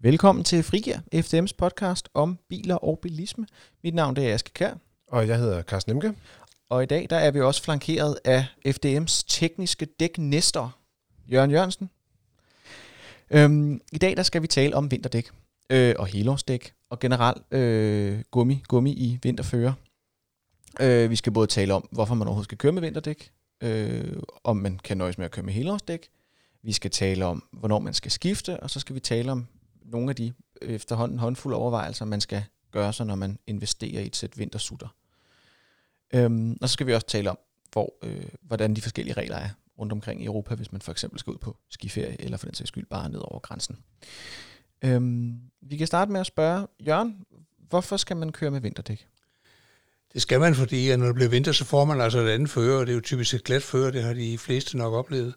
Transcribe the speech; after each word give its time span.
Velkommen 0.00 0.44
til 0.44 0.62
Frigir, 0.62 0.96
FDM's 1.14 1.54
podcast 1.58 2.08
om 2.14 2.38
biler 2.48 2.74
og 2.74 2.98
bilisme. 2.98 3.46
Mit 3.84 3.94
navn 3.94 4.16
det 4.16 4.30
er 4.30 4.34
Aske 4.34 4.50
Kær, 4.54 4.74
Og 5.06 5.28
jeg 5.28 5.38
hedder 5.38 5.62
Carsten 5.62 5.92
Emke. 5.92 6.14
og 6.68 6.82
i 6.82 6.86
dag 6.86 7.06
der 7.10 7.16
er 7.16 7.30
vi 7.30 7.40
også 7.40 7.62
flankeret 7.62 8.18
af 8.24 8.46
FDM's 8.68 9.24
tekniske 9.28 9.86
dæknæster, 9.86 10.78
Jørgen 11.32 11.50
Jørgensen. 11.50 11.90
Øhm, 13.30 13.80
I 13.92 13.98
dag 13.98 14.16
der 14.16 14.22
skal 14.22 14.42
vi 14.42 14.46
tale 14.46 14.76
om 14.76 14.90
vinterdæk 14.90 15.30
øh, 15.70 15.94
og 15.98 16.06
helårsdæk 16.06 16.72
og 16.90 16.98
generelt 16.98 17.42
øh, 17.54 18.22
gummi, 18.30 18.62
gummi 18.68 18.92
i 18.92 19.18
vinterfører. 19.22 19.72
Øh, 20.80 21.10
vi 21.10 21.16
skal 21.16 21.32
både 21.32 21.46
tale 21.46 21.74
om, 21.74 21.88
hvorfor 21.92 22.14
man 22.14 22.28
overhovedet 22.28 22.48
skal 22.48 22.58
køre 22.58 22.72
med 22.72 22.82
vinterdæk, 22.82 23.30
øh, 23.62 24.16
om 24.44 24.56
man 24.56 24.78
kan 24.84 24.96
nøjes 24.96 25.18
med 25.18 25.24
at 25.24 25.30
køre 25.30 25.44
med 25.44 25.52
helårsdæk. 25.52 26.08
Vi 26.62 26.72
skal 26.72 26.90
tale 26.90 27.24
om, 27.24 27.48
hvornår 27.52 27.78
man 27.78 27.94
skal 27.94 28.10
skifte, 28.10 28.60
og 28.60 28.70
så 28.70 28.80
skal 28.80 28.94
vi 28.94 29.00
tale 29.00 29.32
om 29.32 29.46
nogle 29.90 30.10
af 30.10 30.16
de 30.16 30.32
efterhånden 30.62 31.18
håndfulde 31.18 31.56
overvejelser, 31.56 32.04
man 32.04 32.20
skal 32.20 32.44
gøre 32.70 32.92
sig, 32.92 33.06
når 33.06 33.14
man 33.14 33.38
investerer 33.46 34.02
i 34.02 34.06
et 34.06 34.16
sæt 34.16 34.38
vintersutter. 34.38 34.88
Øhm, 36.14 36.58
og 36.62 36.68
så 36.68 36.72
skal 36.72 36.86
vi 36.86 36.94
også 36.94 37.06
tale 37.06 37.30
om, 37.30 37.38
hvor, 37.72 37.94
øh, 38.02 38.24
hvordan 38.42 38.76
de 38.76 38.80
forskellige 38.80 39.14
regler 39.14 39.36
er 39.36 39.48
rundt 39.78 39.92
omkring 39.92 40.22
i 40.22 40.26
Europa, 40.26 40.54
hvis 40.54 40.72
man 40.72 40.80
for 40.80 40.92
eksempel 40.92 41.20
skal 41.20 41.30
ud 41.30 41.38
på 41.38 41.56
skiferie, 41.68 42.20
eller 42.20 42.36
for 42.36 42.46
den 42.46 42.54
sags 42.54 42.68
skyld 42.68 42.86
bare 42.86 43.08
ned 43.08 43.20
over 43.20 43.38
grænsen. 43.38 43.78
Øhm, 44.84 45.40
vi 45.60 45.76
kan 45.76 45.86
starte 45.86 46.12
med 46.12 46.20
at 46.20 46.26
spørge, 46.26 46.66
Jørgen, 46.86 47.24
hvorfor 47.68 47.96
skal 47.96 48.16
man 48.16 48.32
køre 48.32 48.50
med 48.50 48.60
vinterdæk? 48.60 49.08
Det 50.12 50.22
skal 50.22 50.40
man, 50.40 50.54
fordi 50.54 50.90
at 50.90 50.98
når 50.98 51.06
det 51.06 51.14
bliver 51.14 51.30
vinter, 51.30 51.52
så 51.52 51.64
får 51.64 51.84
man 51.84 52.00
altså 52.00 52.18
et 52.18 52.30
andet 52.30 52.50
fører, 52.50 52.80
og 52.80 52.86
det 52.86 52.92
er 52.92 52.96
jo 52.96 53.00
typisk 53.00 53.34
et 53.34 53.44
glat 53.44 53.62
fører, 53.62 53.90
det 53.90 54.02
har 54.02 54.12
de 54.12 54.38
fleste 54.38 54.76
nok 54.76 54.94
oplevet. 54.94 55.34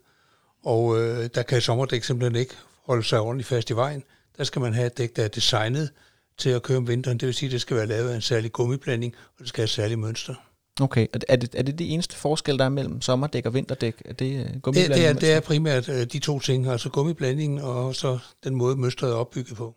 Og 0.63 0.99
øh, 0.99 1.29
der 1.35 1.43
kan 1.43 1.61
sommerdæk 1.61 2.04
simpelthen 2.04 2.39
ikke 2.39 2.55
holde 2.85 3.04
sig 3.04 3.20
ordentligt 3.20 3.48
fast 3.48 3.70
i 3.70 3.76
vejen. 3.76 4.04
Der 4.37 4.43
skal 4.43 4.62
man 4.62 4.74
have 4.74 4.87
et 4.87 4.98
dæk, 4.98 5.15
der 5.15 5.24
er 5.24 5.27
designet 5.27 5.90
til 6.37 6.49
at 6.49 6.63
køre 6.63 6.77
om 6.77 6.87
vinteren. 6.87 7.18
Det 7.18 7.26
vil 7.26 7.34
sige, 7.35 7.48
at 7.48 7.51
det 7.51 7.62
skal 7.62 7.77
være 7.77 7.85
lavet 7.85 8.10
af 8.10 8.15
en 8.15 8.21
særlig 8.21 8.51
gummiblanding, 8.51 9.13
og 9.34 9.40
det 9.40 9.48
skal 9.48 9.62
have 9.62 9.65
et 9.65 9.70
særligt 9.70 9.99
mønster. 9.99 10.35
Okay, 10.82 11.07
er 11.13 11.18
det, 11.18 11.26
er 11.29 11.35
det, 11.35 11.55
er 11.55 11.63
det 11.63 11.79
de 11.79 11.88
eneste 11.88 12.15
forskel, 12.15 12.57
der 12.57 12.65
er 12.65 12.70
mellem 12.70 13.01
sommerdæk 13.01 13.46
og 13.46 13.54
vinterdæk? 13.54 14.01
Er 14.05 14.13
det 14.13 14.40
øh, 14.40 14.54
Det, 14.54 14.62
gummiblanding? 14.62 14.99
det, 15.01 15.10
er, 15.10 15.13
det 15.13 15.32
er 15.34 15.40
primært 15.40 15.90
øh, 15.90 16.05
de 16.05 16.20
to 16.20 16.40
ting, 16.40 16.68
altså 16.68 16.90
gummiblandingen 16.90 17.60
og 17.60 17.96
så 17.96 18.20
den 18.43 18.55
måde, 18.55 18.76
mønstret 18.76 19.12
er 19.12 19.15
opbygget 19.15 19.57
på. 19.57 19.76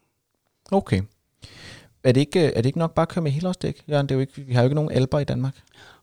Okay. 0.70 1.02
Er 2.04 2.12
det, 2.12 2.20
ikke, 2.20 2.40
er 2.40 2.56
det 2.60 2.66
ikke 2.66 2.78
nok 2.78 2.94
bare 2.94 3.02
at 3.02 3.08
køre 3.08 3.22
med 3.22 3.30
helårsdæk, 3.30 3.82
Jørgen? 3.88 4.06
Det 4.06 4.10
er 4.10 4.14
jo 4.14 4.20
ikke, 4.20 4.32
vi 4.36 4.52
har 4.52 4.62
jo 4.62 4.66
ikke 4.66 4.74
nogen 4.74 4.92
alber 4.92 5.18
i 5.18 5.24
Danmark. 5.24 5.54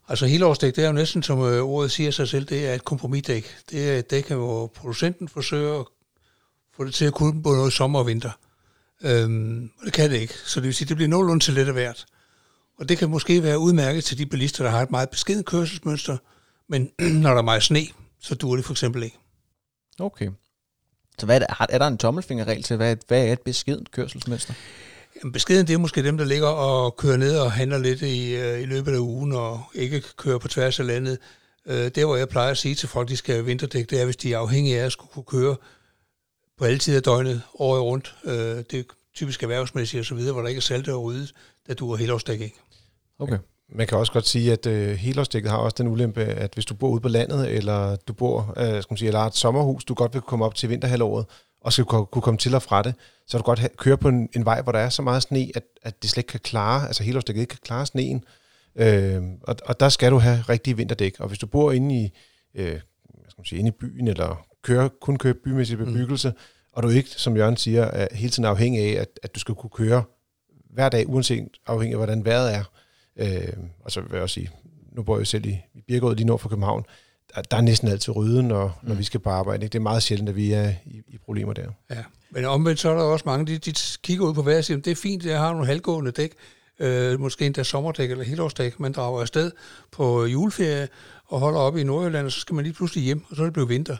Altså 0.08 0.26
helårsdæk, 0.26 0.76
det 0.76 0.84
er 0.84 0.88
jo 0.88 0.92
næsten 0.92 1.22
som 1.22 1.40
øh, 1.40 1.62
ordet 1.62 1.90
siger 1.90 2.10
sig 2.10 2.28
selv, 2.28 2.44
det 2.44 2.68
er 2.68 2.74
et 2.74 2.84
kompromisdæk. 2.84 3.56
Det 3.70 3.90
er 3.90 3.98
et 3.98 4.10
dæk, 4.10 4.30
hvor 4.30 4.66
producenten 4.66 5.28
forsøger 5.28 5.80
at 5.80 5.86
få 6.82 6.86
det 6.86 6.94
til 6.94 7.04
at 7.04 7.14
kunne 7.14 7.42
både 7.42 7.56
noget 7.56 7.72
sommer 7.72 7.98
og 7.98 8.06
vinter. 8.06 8.30
Øhm, 9.02 9.70
og 9.78 9.84
det 9.84 9.92
kan 9.92 10.10
det 10.10 10.20
ikke, 10.20 10.34
så 10.44 10.60
det 10.60 10.66
vil 10.66 10.74
sige, 10.74 10.88
det 10.88 10.96
bliver 10.96 11.08
nogenlunde 11.08 11.44
til 11.44 11.54
lidt 11.54 11.68
af 11.68 11.74
hvert. 11.74 12.06
Og 12.78 12.88
det 12.88 12.98
kan 12.98 13.10
måske 13.10 13.42
være 13.42 13.58
udmærket 13.58 14.04
til 14.04 14.18
de 14.18 14.26
bilister, 14.26 14.64
der 14.64 14.70
har 14.70 14.82
et 14.82 14.90
meget 14.90 15.10
beskedent 15.10 15.46
kørselsmønster, 15.46 16.16
men 16.68 16.90
når 17.22 17.30
der 17.30 17.38
er 17.38 17.42
meget 17.42 17.62
sne, 17.62 17.86
så 18.20 18.34
duer 18.34 18.56
det 18.56 18.64
for 18.64 18.72
eksempel 18.72 19.02
ikke. 19.02 19.18
Okay. 19.98 20.30
Så 21.18 21.26
hvad 21.26 21.40
er, 21.40 21.46
der, 21.46 21.66
er 21.68 21.78
der 21.78 21.86
en 21.86 21.98
tommelfingerregel 21.98 22.62
til, 22.62 22.76
hvad, 22.76 22.96
hvad 23.08 23.26
er 23.26 23.32
et 23.32 23.40
beskedent 23.40 23.90
kørselsmønster? 23.90 24.54
Jamen, 25.16 25.32
beskeden 25.32 25.66
det 25.66 25.74
er 25.74 25.78
måske 25.78 26.02
dem, 26.02 26.18
der 26.18 26.24
ligger 26.24 26.48
og 26.48 26.96
kører 26.96 27.16
ned 27.16 27.38
og 27.38 27.52
handler 27.52 27.78
lidt 27.78 28.02
i, 28.02 28.34
øh, 28.34 28.62
i 28.62 28.64
løbet 28.64 28.92
af 28.92 28.98
ugen 28.98 29.32
og 29.32 29.62
ikke 29.74 30.02
kører 30.16 30.38
på 30.38 30.48
tværs 30.48 30.80
af 30.80 30.86
landet. 30.86 31.18
Øh, 31.66 31.90
det, 31.94 32.04
hvor 32.04 32.16
jeg 32.16 32.28
plejer 32.28 32.50
at 32.50 32.58
sige 32.58 32.74
til 32.74 32.88
folk, 32.88 33.08
de 33.08 33.16
skal 33.16 33.34
have 33.34 33.44
vinterdæk, 33.44 33.90
det 33.90 34.00
er, 34.00 34.04
hvis 34.04 34.16
de 34.16 34.32
er 34.32 34.38
afhængige 34.38 34.80
af 34.80 34.84
at 34.84 34.92
skulle 34.92 35.12
kunne 35.12 35.24
køre 35.24 35.56
på 36.58 36.64
alle 36.64 36.78
tider 36.78 36.96
af 36.96 37.02
døgnet, 37.02 37.42
året 37.54 37.82
rundt. 37.82 38.14
Øh, 38.24 38.32
det 38.32 38.74
er 38.74 38.82
typisk 39.14 39.42
erhvervsmæssigt 39.42 40.00
og 40.00 40.06
så 40.06 40.14
videre, 40.14 40.32
hvor 40.32 40.42
der 40.42 40.48
ikke 40.48 40.58
er 40.58 40.62
salt 40.62 40.88
og 40.88 41.02
ryddet, 41.02 41.34
der 41.66 41.74
duer 41.74 41.96
helårsdæk 41.96 42.40
ikke. 42.40 42.56
Okay. 43.18 43.38
Man 43.74 43.86
kan 43.86 43.98
også 43.98 44.12
godt 44.12 44.26
sige, 44.26 44.52
at 44.52 44.66
øh, 44.66 44.96
helårsdækket 44.96 45.50
har 45.50 45.58
også 45.58 45.74
den 45.78 45.88
ulempe, 45.88 46.20
at 46.20 46.54
hvis 46.54 46.64
du 46.64 46.74
bor 46.74 46.88
ude 46.88 47.00
på 47.00 47.08
landet, 47.08 47.50
eller 47.50 47.96
du 47.96 48.12
bor, 48.12 48.54
øh, 48.56 48.82
skal 48.82 48.92
man 48.92 48.96
sige, 48.96 49.06
eller 49.06 49.20
har 49.20 49.26
et 49.26 49.36
sommerhus, 49.36 49.84
du 49.84 49.94
godt 49.94 50.14
vil 50.14 50.22
komme 50.22 50.44
op 50.44 50.54
til 50.54 50.68
vinterhalvåret, 50.68 51.26
og 51.60 51.72
skal 51.72 51.84
kunne 51.84 52.22
komme 52.22 52.38
til 52.38 52.54
og 52.54 52.62
fra 52.62 52.82
det, 52.82 52.94
så 53.26 53.38
du 53.38 53.44
godt 53.44 53.58
have, 53.58 53.70
køre 53.76 53.96
på 53.96 54.08
en, 54.08 54.28
en 54.36 54.44
vej, 54.44 54.62
hvor 54.62 54.72
der 54.72 54.78
er 54.78 54.88
så 54.88 55.02
meget 55.02 55.22
sne, 55.22 55.50
at, 55.54 55.62
at 55.82 56.02
det 56.02 56.10
slet 56.10 56.20
ikke 56.20 56.28
kan 56.28 56.40
klare, 56.40 56.86
altså 56.86 57.02
helårsdækket 57.02 57.40
ikke 57.40 57.50
kan 57.50 57.60
klare 57.62 57.86
sneen. 57.86 58.24
Øh, 58.76 59.22
og, 59.42 59.56
og 59.66 59.80
der 59.80 59.88
skal 59.88 60.12
du 60.12 60.18
have 60.18 60.44
rigtige 60.48 60.76
vinterdæk. 60.76 61.20
Og 61.20 61.28
hvis 61.28 61.38
du 61.38 61.46
bor 61.46 61.72
inde 61.72 62.00
i, 62.00 62.12
øh, 62.54 62.80
skal 63.28 63.38
man 63.38 63.44
sige, 63.44 63.58
inde 63.58 63.68
i 63.68 63.78
byen, 63.80 64.08
eller 64.08 64.46
kører, 64.62 64.88
kun 65.00 65.16
kører 65.16 65.34
bymæssig 65.44 65.78
bebyggelse, 65.78 66.28
mm. 66.28 66.36
og 66.72 66.82
du 66.82 66.88
ikke, 66.88 67.10
som 67.10 67.36
Jørgen 67.36 67.56
siger, 67.56 67.84
er 67.84 68.08
hele 68.12 68.30
tiden 68.30 68.44
afhængig 68.44 68.82
af, 68.82 69.00
at, 69.00 69.08
at 69.22 69.34
du 69.34 69.40
skal 69.40 69.54
kunne 69.54 69.70
køre 69.70 70.02
hver 70.70 70.88
dag, 70.88 71.08
uanset 71.08 71.48
afhængig 71.66 71.94
af, 71.94 71.98
hvordan 71.98 72.24
vejret 72.24 72.54
er. 72.54 72.64
Øh, 73.16 73.52
og 73.80 73.90
så 73.90 74.00
vil 74.00 74.10
jeg 74.12 74.22
også 74.22 74.34
sige, 74.34 74.50
nu 74.92 75.02
bor 75.02 75.18
jeg 75.18 75.26
selv 75.26 75.46
i, 75.46 75.58
i 75.74 75.80
Birkerød 75.80 76.16
lige 76.16 76.26
nord 76.26 76.38
for 76.38 76.48
København, 76.48 76.84
der, 77.34 77.42
der 77.42 77.56
er 77.56 77.60
næsten 77.60 77.88
altid 77.88 78.16
rydde, 78.16 78.42
når, 78.42 78.78
når 78.82 78.94
vi 78.94 79.04
skal 79.04 79.20
på 79.20 79.30
arbejde. 79.30 79.64
Ikke? 79.64 79.72
Det 79.72 79.78
er 79.78 79.82
meget 79.82 80.02
sjældent, 80.02 80.28
at 80.28 80.36
vi 80.36 80.52
er 80.52 80.72
i, 80.86 81.02
i 81.08 81.18
problemer 81.18 81.52
der. 81.52 81.68
Ja. 81.90 82.04
Men 82.30 82.44
omvendt 82.44 82.80
så 82.80 82.90
er 82.90 82.94
der 82.94 83.02
også 83.02 83.22
mange, 83.26 83.46
de, 83.46 83.58
de 83.58 83.74
kigger 84.02 84.26
ud 84.26 84.34
på 84.34 84.42
vejret 84.42 84.58
og 84.58 84.64
siger, 84.64 84.80
det 84.80 84.90
er 84.90 84.94
fint, 84.96 85.24
jeg 85.24 85.38
har 85.38 85.52
nogle 85.52 85.66
halvgående 85.66 86.10
dæk, 86.10 86.32
øh, 86.78 87.20
måske 87.20 87.46
endda 87.46 87.62
sommerdæk 87.62 88.10
eller 88.10 88.24
helårsdæk, 88.24 88.80
man 88.80 88.92
drager 88.92 89.20
afsted 89.20 89.50
på 89.90 90.24
juleferie 90.24 90.88
og 91.26 91.40
holder 91.40 91.60
op 91.60 91.76
i 91.76 91.84
Nordjylland, 91.84 92.26
og 92.26 92.32
så 92.32 92.40
skal 92.40 92.54
man 92.54 92.64
lige 92.64 92.74
pludselig 92.74 93.04
hjem, 93.04 93.24
og 93.30 93.36
så 93.36 93.42
er 93.42 93.46
det 93.46 93.52
blevet 93.52 93.68
vinter. 93.68 93.96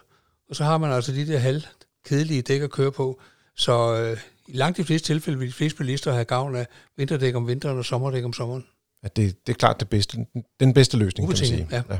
Og 0.52 0.56
så 0.56 0.64
har 0.64 0.78
man 0.78 0.92
altså 0.92 1.12
de 1.12 1.26
der 1.26 1.38
halvkedelige 1.38 2.42
dæk 2.42 2.62
at 2.62 2.70
køre 2.70 2.92
på. 2.92 3.20
Så 3.56 3.96
øh, 3.96 4.18
i 4.48 4.56
langt 4.56 4.78
de 4.78 4.84
fleste 4.84 5.06
tilfælde 5.06 5.38
vil 5.38 5.48
de 5.48 5.52
fleste 5.52 5.78
bilister 5.78 6.12
have 6.12 6.24
gavn 6.24 6.56
af 6.56 6.66
vinterdæk 6.96 7.34
om 7.34 7.48
vinteren 7.48 7.78
og 7.78 7.84
sommerdæk 7.84 8.24
om 8.24 8.32
sommeren. 8.32 8.66
At 9.02 9.16
det, 9.16 9.46
det 9.46 9.52
er 9.52 9.56
klart 9.56 9.80
det 9.80 9.88
bedste, 9.88 10.16
den, 10.16 10.44
den 10.60 10.74
bedste 10.74 10.96
løsning, 10.96 11.28
kan 11.28 11.30
man 11.30 11.36
sige. 11.36 11.62
Ubetinget, 11.62 11.84
ja. 11.90 11.98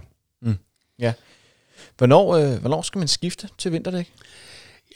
ja. 0.99 1.13
Hvornår, 1.99 2.35
øh, 2.35 2.61
hvornår 2.61 2.83
skal 2.83 2.99
man 2.99 3.09
skifte 3.09 3.49
til 3.59 3.73
vinterdæk? 3.73 4.13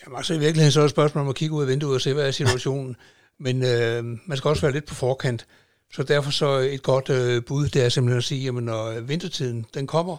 Jamen 0.04 0.16
altså 0.16 0.34
i 0.34 0.38
virkeligheden 0.38 0.72
så 0.72 0.80
er 0.80 0.82
det 0.82 0.88
et 0.88 0.94
spørgsmål 0.94 1.22
om 1.22 1.28
at 1.28 1.34
kigge 1.34 1.54
ud 1.54 1.62
af 1.62 1.68
vinduet 1.68 1.94
og 1.94 2.00
se, 2.00 2.12
hvad 2.12 2.26
er 2.26 2.30
situationen. 2.30 2.96
Men 3.44 3.64
øh, 3.64 4.04
man 4.04 4.36
skal 4.38 4.48
også 4.48 4.62
være 4.62 4.72
lidt 4.72 4.86
på 4.86 4.94
forkant. 4.94 5.46
Så 5.92 6.02
derfor 6.02 6.30
så 6.30 6.58
et 6.58 6.82
godt 6.82 7.10
øh, 7.10 7.44
bud, 7.44 7.68
det 7.68 7.84
er 7.84 7.88
simpelthen 7.88 8.18
at 8.18 8.24
sige, 8.24 8.44
jamen 8.44 8.64
når 8.64 9.00
vintertiden 9.00 9.66
den 9.74 9.86
kommer, 9.86 10.16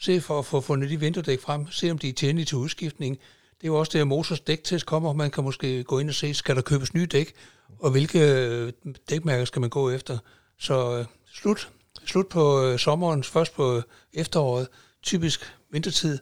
se 0.00 0.20
for 0.20 0.38
at 0.38 0.46
få 0.46 0.60
fundet 0.60 0.90
de 0.90 1.00
vinterdæk 1.00 1.40
frem, 1.40 1.70
se 1.70 1.90
om 1.90 1.98
de 1.98 2.08
er 2.08 2.12
tjenlige 2.12 2.44
til 2.44 2.56
udskiftning. 2.56 3.18
Det 3.60 3.64
er 3.64 3.68
jo 3.68 3.78
også 3.78 3.90
det, 3.92 4.00
at 4.00 4.06
Motors 4.06 4.40
dæktest 4.40 4.86
kommer. 4.86 5.12
Man 5.12 5.30
kan 5.30 5.44
måske 5.44 5.84
gå 5.84 5.98
ind 5.98 6.08
og 6.08 6.14
se, 6.14 6.34
skal 6.34 6.56
der 6.56 6.62
købes 6.62 6.94
nye 6.94 7.06
dæk, 7.06 7.32
og 7.78 7.90
hvilke 7.90 8.20
øh, 8.20 8.72
dækmærker 9.10 9.44
skal 9.44 9.60
man 9.60 9.70
gå 9.70 9.90
efter. 9.90 10.18
Så 10.58 10.98
øh, 10.98 11.04
slut, 11.32 11.70
slut 12.04 12.28
på 12.28 12.64
øh, 12.64 12.78
sommeren, 12.78 13.24
først 13.24 13.54
på 13.54 13.76
øh, 13.76 13.82
efteråret, 14.12 14.68
typisk 15.02 15.54
vintertid, 15.70 16.18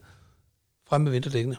frem 0.88 1.00
med 1.00 1.12
vinterdækkene. 1.12 1.56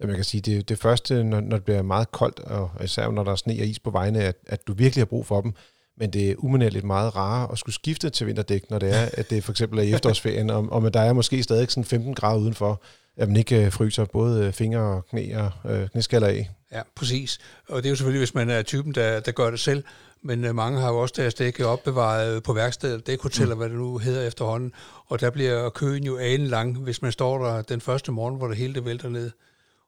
Ja, 0.00 0.06
man 0.06 0.14
kan 0.14 0.24
sige, 0.24 0.40
det, 0.40 0.68
det 0.68 0.78
første, 0.78 1.24
når, 1.24 1.40
når 1.40 1.56
det 1.56 1.64
bliver 1.64 1.82
meget 1.82 2.10
koldt, 2.12 2.40
og 2.40 2.70
især 2.84 3.10
når 3.10 3.24
der 3.24 3.32
er 3.32 3.36
sne 3.36 3.52
og 3.52 3.66
is 3.66 3.78
på 3.78 3.90
vejene, 3.90 4.20
at, 4.20 4.36
at 4.46 4.66
du 4.66 4.72
virkelig 4.72 5.00
har 5.00 5.06
brug 5.06 5.26
for 5.26 5.40
dem. 5.40 5.52
Men 5.98 6.10
det 6.10 6.30
er 6.30 6.34
umanerligt 6.38 6.84
meget 6.84 7.16
rarere 7.16 7.52
at 7.52 7.58
skulle 7.58 7.74
skifte 7.74 8.10
til 8.10 8.26
vinterdæk, 8.26 8.70
når 8.70 8.78
det 8.78 8.94
er, 8.94 9.08
at 9.12 9.30
det 9.30 9.44
for 9.44 9.52
eksempel 9.52 9.78
er 9.78 9.82
i 9.82 9.92
efterårsferien, 9.92 10.50
og, 10.50 10.68
og 10.72 10.94
der 10.94 11.00
er 11.00 11.12
måske 11.12 11.42
stadig 11.42 11.70
sådan 11.70 11.84
15 11.84 12.14
grader 12.14 12.40
udenfor, 12.40 12.82
at 13.16 13.28
man 13.28 13.36
ikke 13.36 13.66
øh, 13.66 13.72
fryser 13.72 14.04
både 14.04 14.52
fingre 14.52 14.80
og 14.80 15.06
knæ 15.06 15.36
og 15.36 15.70
øh, 15.70 15.88
knæskaller 15.88 16.28
af. 16.28 16.50
Ja, 16.72 16.82
præcis. 16.96 17.38
Og 17.68 17.82
det 17.82 17.88
er 17.88 17.90
jo 17.90 17.96
selvfølgelig, 17.96 18.20
hvis 18.20 18.34
man 18.34 18.50
er 18.50 18.62
typen, 18.62 18.94
der, 18.94 19.20
der 19.20 19.32
gør 19.32 19.50
det 19.50 19.60
selv. 19.60 19.84
Men 20.22 20.44
øh, 20.44 20.54
mange 20.54 20.80
har 20.80 20.88
jo 20.88 20.98
også 20.98 21.14
deres 21.16 21.34
dæk 21.34 21.60
opbevaret 21.60 22.42
på 22.42 22.52
værkstedet, 22.52 23.06
dækhoteller, 23.06 23.54
mm. 23.54 23.58
hvad 23.58 23.68
det 23.68 23.76
nu 23.76 23.98
hedder 23.98 24.26
efterhånden. 24.26 24.72
Og 25.06 25.20
der 25.20 25.30
bliver 25.30 25.68
køen 25.68 26.04
jo 26.04 26.18
anen 26.18 26.46
lang, 26.46 26.78
hvis 26.78 27.02
man 27.02 27.12
står 27.12 27.46
der 27.46 27.62
den 27.62 27.80
første 27.80 28.12
morgen, 28.12 28.36
hvor 28.36 28.48
det 28.48 28.56
hele 28.56 28.74
det 28.74 28.84
vælter 28.84 29.08
ned. 29.08 29.30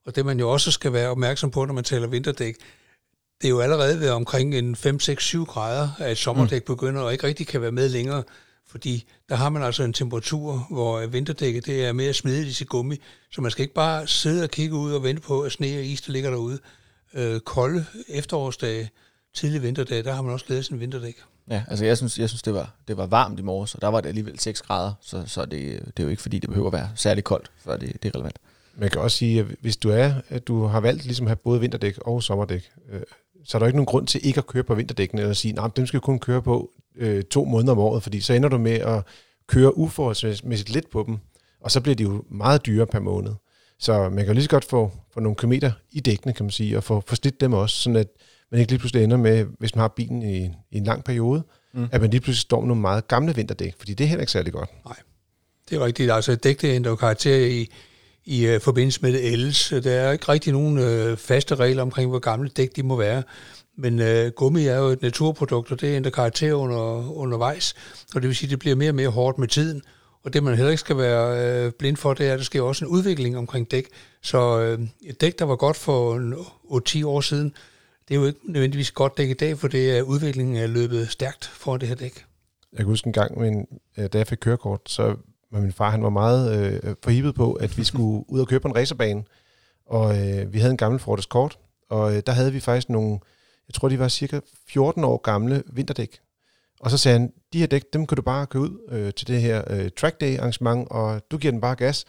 Og 0.07 0.17
det 0.17 0.27
man 0.27 0.39
jo 0.39 0.51
også 0.51 0.71
skal 0.71 0.93
være 0.93 1.09
opmærksom 1.09 1.51
på, 1.51 1.65
når 1.65 1.75
man 1.75 1.85
taler 1.85 2.07
vinterdæk, 2.07 2.55
det 3.41 3.49
er 3.49 3.51
jo 3.51 3.61
allerede 3.61 4.01
ved 4.01 4.11
omkring 4.11 4.55
en 4.55 4.77
5, 4.77 5.01
6, 5.01 5.25
7 5.25 5.45
grader, 5.45 5.89
at 5.99 6.19
sommerdæk 6.19 6.65
begynder 6.65 7.03
og 7.03 7.13
ikke 7.13 7.27
rigtig 7.27 7.47
kan 7.47 7.61
være 7.61 7.73
med 7.73 7.89
længere. 7.89 8.23
Fordi 8.69 9.05
der 9.29 9.35
har 9.35 9.49
man 9.49 9.63
altså 9.63 9.83
en 9.83 9.93
temperatur, 9.93 10.67
hvor 10.71 11.07
vinterdækket 11.07 11.67
det 11.67 11.85
er 11.85 11.93
mere 11.93 12.13
smidigt 12.13 12.49
i 12.49 12.53
sit 12.53 12.69
gummi. 12.69 12.97
Så 13.31 13.41
man 13.41 13.51
skal 13.51 13.63
ikke 13.63 13.75
bare 13.75 14.07
sidde 14.07 14.43
og 14.43 14.51
kigge 14.51 14.77
ud 14.77 14.93
og 14.93 15.03
vente 15.03 15.23
på, 15.23 15.41
at 15.41 15.53
sne 15.53 15.67
og 15.79 15.85
is 15.85 16.01
der 16.01 16.13
ligger 16.13 16.31
derude. 16.31 16.59
Øh, 17.15 17.41
kolde 17.41 17.87
efterårsdage, 18.09 18.91
tidlig 19.35 19.63
vinterdage, 19.63 20.03
der 20.03 20.13
har 20.13 20.23
man 20.23 20.33
også 20.33 20.47
glædet 20.47 20.65
sin 20.65 20.81
vinterdæk. 20.81 21.17
Ja, 21.51 21.65
altså 21.69 21.85
jeg 21.85 21.97
synes, 21.97 22.19
jeg 22.19 22.29
synes 22.29 22.43
det, 22.43 22.55
var, 22.55 22.75
det 22.89 22.97
var 22.97 23.07
varmt 23.07 23.39
i 23.39 23.43
morges, 23.43 23.75
og 23.75 23.83
der 23.83 23.89
var 23.89 24.01
det 24.01 24.09
alligevel 24.09 24.39
6 24.39 24.63
grader, 24.63 24.93
så, 25.01 25.23
så 25.27 25.45
det, 25.45 25.51
det 25.87 25.99
er 25.99 26.03
jo 26.03 26.09
ikke 26.09 26.23
fordi, 26.23 26.39
det 26.39 26.49
behøver 26.49 26.67
at 26.67 26.73
være 26.73 26.91
særlig 26.95 27.25
koldt, 27.25 27.51
før 27.65 27.77
det, 27.77 28.03
det 28.03 28.09
er 28.09 28.15
relevant. 28.15 28.39
Man 28.75 28.91
kan 28.91 29.01
også 29.01 29.17
sige, 29.17 29.41
at 29.41 29.47
hvis 29.61 29.77
du 29.77 29.91
er, 29.91 30.15
at 30.29 30.49
du 30.49 30.65
har 30.65 30.81
valgt 30.81 31.05
ligesom 31.05 31.27
at 31.27 31.29
have 31.29 31.37
både 31.37 31.61
vinterdæk 31.61 31.99
og 31.99 32.23
sommerdæk, 32.23 32.71
øh, 32.91 33.01
så 33.47 33.57
er 33.57 33.59
der 33.59 33.67
ikke 33.67 33.77
nogen 33.77 33.87
grund 33.87 34.07
til 34.07 34.27
ikke 34.27 34.39
at 34.39 34.47
køre 34.47 34.65
på 34.65 34.75
vinterdækkene, 34.75 35.23
eller 35.23 35.35
sige, 35.35 35.53
nej, 35.53 35.69
dem 35.77 35.87
skal 35.87 36.01
kun 36.01 36.19
køre 36.19 36.43
på 36.43 36.71
øh, 36.97 37.23
to 37.25 37.45
måneder 37.45 37.73
om 37.73 37.79
året, 37.79 38.03
fordi 38.03 38.21
så 38.21 38.33
ender 38.33 38.49
du 38.49 38.59
med 38.59 38.73
at 38.73 39.05
køre 39.49 39.79
uforholdsmæssigt 39.79 40.71
lidt 40.71 40.91
på 40.91 41.05
dem, 41.07 41.19
og 41.61 41.71
så 41.71 41.81
bliver 41.81 41.97
de 41.97 42.03
jo 42.03 42.25
meget 42.31 42.67
dyre 42.67 42.87
per 42.87 43.01
måned. 43.01 43.33
Så 43.79 44.09
man 44.09 44.19
kan 44.19 44.27
jo 44.27 44.33
lige 44.33 44.43
så 44.43 44.51
godt 44.51 44.65
få, 44.65 44.93
få 45.15 45.21
nogle 45.21 45.37
kilometer 45.37 45.73
i 45.93 46.01
dækkene, 46.01 46.33
kan 46.33 46.45
man 46.45 46.51
sige, 46.51 46.77
og 46.77 46.85
få, 46.85 47.03
få 47.07 47.15
slidt 47.15 47.41
dem 47.41 47.53
også, 47.53 47.77
sådan 47.77 47.97
at 47.97 48.09
man 48.51 48.61
ikke 48.61 48.73
lige 48.73 48.79
pludselig 48.79 49.05
ender 49.05 49.17
med, 49.17 49.47
hvis 49.59 49.75
man 49.75 49.81
har 49.81 49.89
bilen 49.89 50.23
i, 50.23 50.45
i 50.45 50.77
en 50.77 50.85
lang 50.85 51.05
periode, 51.05 51.43
mm. 51.75 51.89
at 51.93 52.01
man 52.01 52.11
lige 52.11 52.21
pludselig 52.21 52.43
står 52.43 52.61
med 52.61 52.69
nogle 52.69 52.81
meget 52.81 53.09
gamle 53.09 53.35
vinterdæk, 53.35 53.75
fordi 53.79 53.95
det 53.95 54.05
er 54.05 54.09
heller 54.09 54.23
ikke 54.23 54.33
særlig 54.33 54.53
godt. 54.53 54.71
Nej, 54.85 54.97
det 55.71 55.77
er 55.77 55.85
rigtigt. 55.85 56.13
Altså 56.13 56.37
dæk, 56.37 56.61
det 56.63 56.75
ændrer 56.75 56.91
jo 56.91 56.97
karakter 56.97 57.47
i, 57.47 57.69
i 58.27 58.55
uh, 58.55 58.61
forbindelse 58.61 59.03
med 59.03 59.13
det 59.13 59.21
ældes. 59.23 59.69
Der 59.85 59.91
er 59.91 60.13
ikke 60.13 60.29
rigtig 60.29 60.53
nogen 60.53 60.79
uh, 60.79 61.19
faste 61.19 61.55
regler 61.55 61.83
omkring, 61.83 62.11
hvor 62.11 62.19
gamle 62.19 62.49
dæk 62.49 62.77
de 62.77 62.83
må 62.83 62.97
være. 62.97 63.23
Men 63.79 64.01
uh, 64.01 64.33
gummi 64.37 64.67
er 64.67 64.79
jo 64.79 64.87
et 64.87 65.03
naturprodukt, 65.03 65.73
og 65.73 65.81
det 65.81 65.97
ændrer 65.97 66.11
karakter 66.11 66.53
under, 66.53 67.13
undervejs. 67.13 67.75
Og 68.15 68.23
det 68.23 68.29
vil 68.29 68.37
sige, 68.37 68.47
at 68.47 68.51
det 68.51 68.59
bliver 68.59 68.77
mere 68.77 68.91
og 68.91 68.95
mere 68.95 69.09
hårdt 69.09 69.39
med 69.39 69.49
tiden. 69.49 69.83
Og 70.25 70.33
det, 70.33 70.43
man 70.43 70.55
heller 70.55 70.71
ikke 70.71 70.81
skal 70.81 70.97
være 70.97 71.67
uh, 71.67 71.73
blind 71.73 71.97
for, 71.97 72.15
det 72.15 72.29
er, 72.29 72.33
at 72.33 72.39
der 72.39 72.45
sker 72.45 72.63
også 72.63 72.85
en 72.85 72.91
udvikling 72.91 73.39
omkring 73.39 73.71
dæk. 73.71 73.89
Så 74.23 74.75
uh, 74.79 75.09
et 75.09 75.21
dæk, 75.21 75.39
der 75.39 75.45
var 75.45 75.57
godt 75.57 75.77
for 75.77 77.01
8-10 77.01 77.07
år 77.07 77.21
siden, 77.21 77.53
det 78.09 78.15
er 78.15 78.21
jo 78.21 78.27
ikke 78.27 78.53
nødvendigvis 78.53 78.91
godt 78.91 79.19
dæk 79.19 79.29
i 79.29 79.35
dag, 79.35 79.59
for 79.59 79.69
det 79.69 79.99
er 79.99 80.03
udviklingen 80.03 80.57
er 80.57 80.67
løbet 80.67 81.09
stærkt 81.09 81.45
for 81.45 81.77
det 81.77 81.89
her 81.89 81.97
dæk. 81.97 82.25
Jeg 82.73 82.79
kan 82.79 82.87
huske 82.87 83.07
en 83.07 83.13
gang, 83.13 83.39
men, 83.39 83.67
da 83.97 84.19
jeg 84.19 84.27
fik 84.27 84.39
kørekort, 84.39 84.81
så 84.87 85.17
var 85.57 85.63
min 85.63 85.73
far 85.73 85.91
han 85.91 86.03
var 86.03 86.11
meget 86.11 86.75
øh, 86.85 86.95
forhibet 87.03 87.35
på, 87.35 87.53
at 87.53 87.79
vi 87.79 87.85
skulle 87.85 88.25
ud 88.35 88.41
og 88.41 88.49
køre 88.49 88.61
på 88.61 88.69
en 88.69 88.77
racerbane. 88.77 89.25
Og 89.87 90.29
øh, 90.29 90.53
vi 90.53 90.59
havde 90.59 90.71
en 90.71 90.77
gammel 90.77 91.01
Ford 91.01 91.19
Escort, 91.19 91.59
og 91.91 92.17
øh, 92.17 92.23
der 92.27 92.33
havde 92.33 92.53
vi 92.53 92.61
faktisk 92.61 92.89
nogle, 92.89 93.19
jeg 93.69 93.75
tror 93.75 93.89
de 93.89 93.99
var 93.99 94.09
cirka 94.09 94.41
14 94.69 95.05
år 95.05 95.17
gamle 95.17 95.63
vinterdæk. 95.73 96.21
Og 96.81 96.91
så 96.91 96.99
sagde 96.99 97.19
han, 97.19 97.33
de 97.53 97.59
her 97.59 97.67
dæk, 97.67 97.83
dem 97.93 98.07
kan 98.07 98.17
du 98.17 98.23
bare 98.23 98.47
køre 98.47 98.63
ud 98.63 98.89
øh, 98.89 99.13
til 99.13 99.27
det 99.27 99.41
her 99.41 99.63
øh, 99.71 99.91
track 99.97 100.21
day 100.21 100.39
arrangement, 100.39 100.89
og 100.91 101.23
du 101.31 101.39
giver 101.39 101.53
den 101.53 101.61
bare 101.61 101.75
gas. 101.75 102.05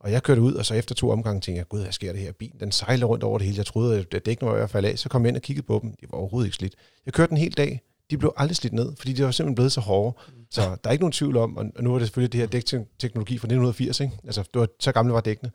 Og 0.00 0.12
jeg 0.12 0.22
kørte 0.22 0.40
ud, 0.40 0.54
og 0.54 0.66
så 0.66 0.74
efter 0.74 0.94
to 0.94 1.10
omgange 1.10 1.40
tænkte 1.40 1.58
jeg, 1.58 1.68
gud, 1.68 1.82
hvad 1.82 1.92
sker 1.92 2.12
det 2.12 2.20
her? 2.20 2.32
Bilen, 2.32 2.60
den 2.60 2.72
sejler 2.72 3.06
rundt 3.06 3.24
over 3.24 3.38
det 3.38 3.46
hele. 3.46 3.58
Jeg 3.58 3.66
troede, 3.66 4.06
at 4.12 4.26
dækkene 4.26 4.50
var 4.50 4.56
i 4.56 4.58
hvert 4.58 4.70
fald 4.70 4.84
af. 4.84 4.98
Så 4.98 5.08
kom 5.08 5.22
jeg 5.22 5.28
ind 5.28 5.36
og 5.36 5.42
kiggede 5.42 5.66
på 5.66 5.78
dem. 5.82 5.90
De 5.90 6.06
var 6.10 6.18
overhovedet 6.18 6.46
ikke 6.46 6.56
slidt. 6.56 6.74
Jeg 7.06 7.14
kørte 7.14 7.32
en 7.32 7.38
hel 7.38 7.52
dag. 7.52 7.80
De 8.12 8.18
blev 8.18 8.32
aldrig 8.36 8.56
slidt 8.56 8.74
ned, 8.74 8.92
fordi 8.96 9.12
de 9.12 9.24
var 9.24 9.30
simpelthen 9.30 9.54
blevet 9.54 9.72
så 9.72 9.80
hårde. 9.80 10.16
Så 10.50 10.60
der 10.60 10.88
er 10.88 10.90
ikke 10.90 11.02
nogen 11.02 11.12
tvivl 11.12 11.36
om, 11.36 11.56
og 11.56 11.82
nu 11.84 11.94
er 11.94 11.98
det 11.98 12.08
selvfølgelig 12.08 12.32
det 12.32 12.40
her 12.40 12.46
dækteknologi 12.46 13.38
fra 13.38 13.46
1980, 13.46 14.00
ikke? 14.00 14.12
Altså, 14.24 14.42
det 14.42 14.60
var, 14.60 14.68
så 14.80 14.92
gamle 14.92 15.12
var 15.12 15.20
dækkene. 15.20 15.50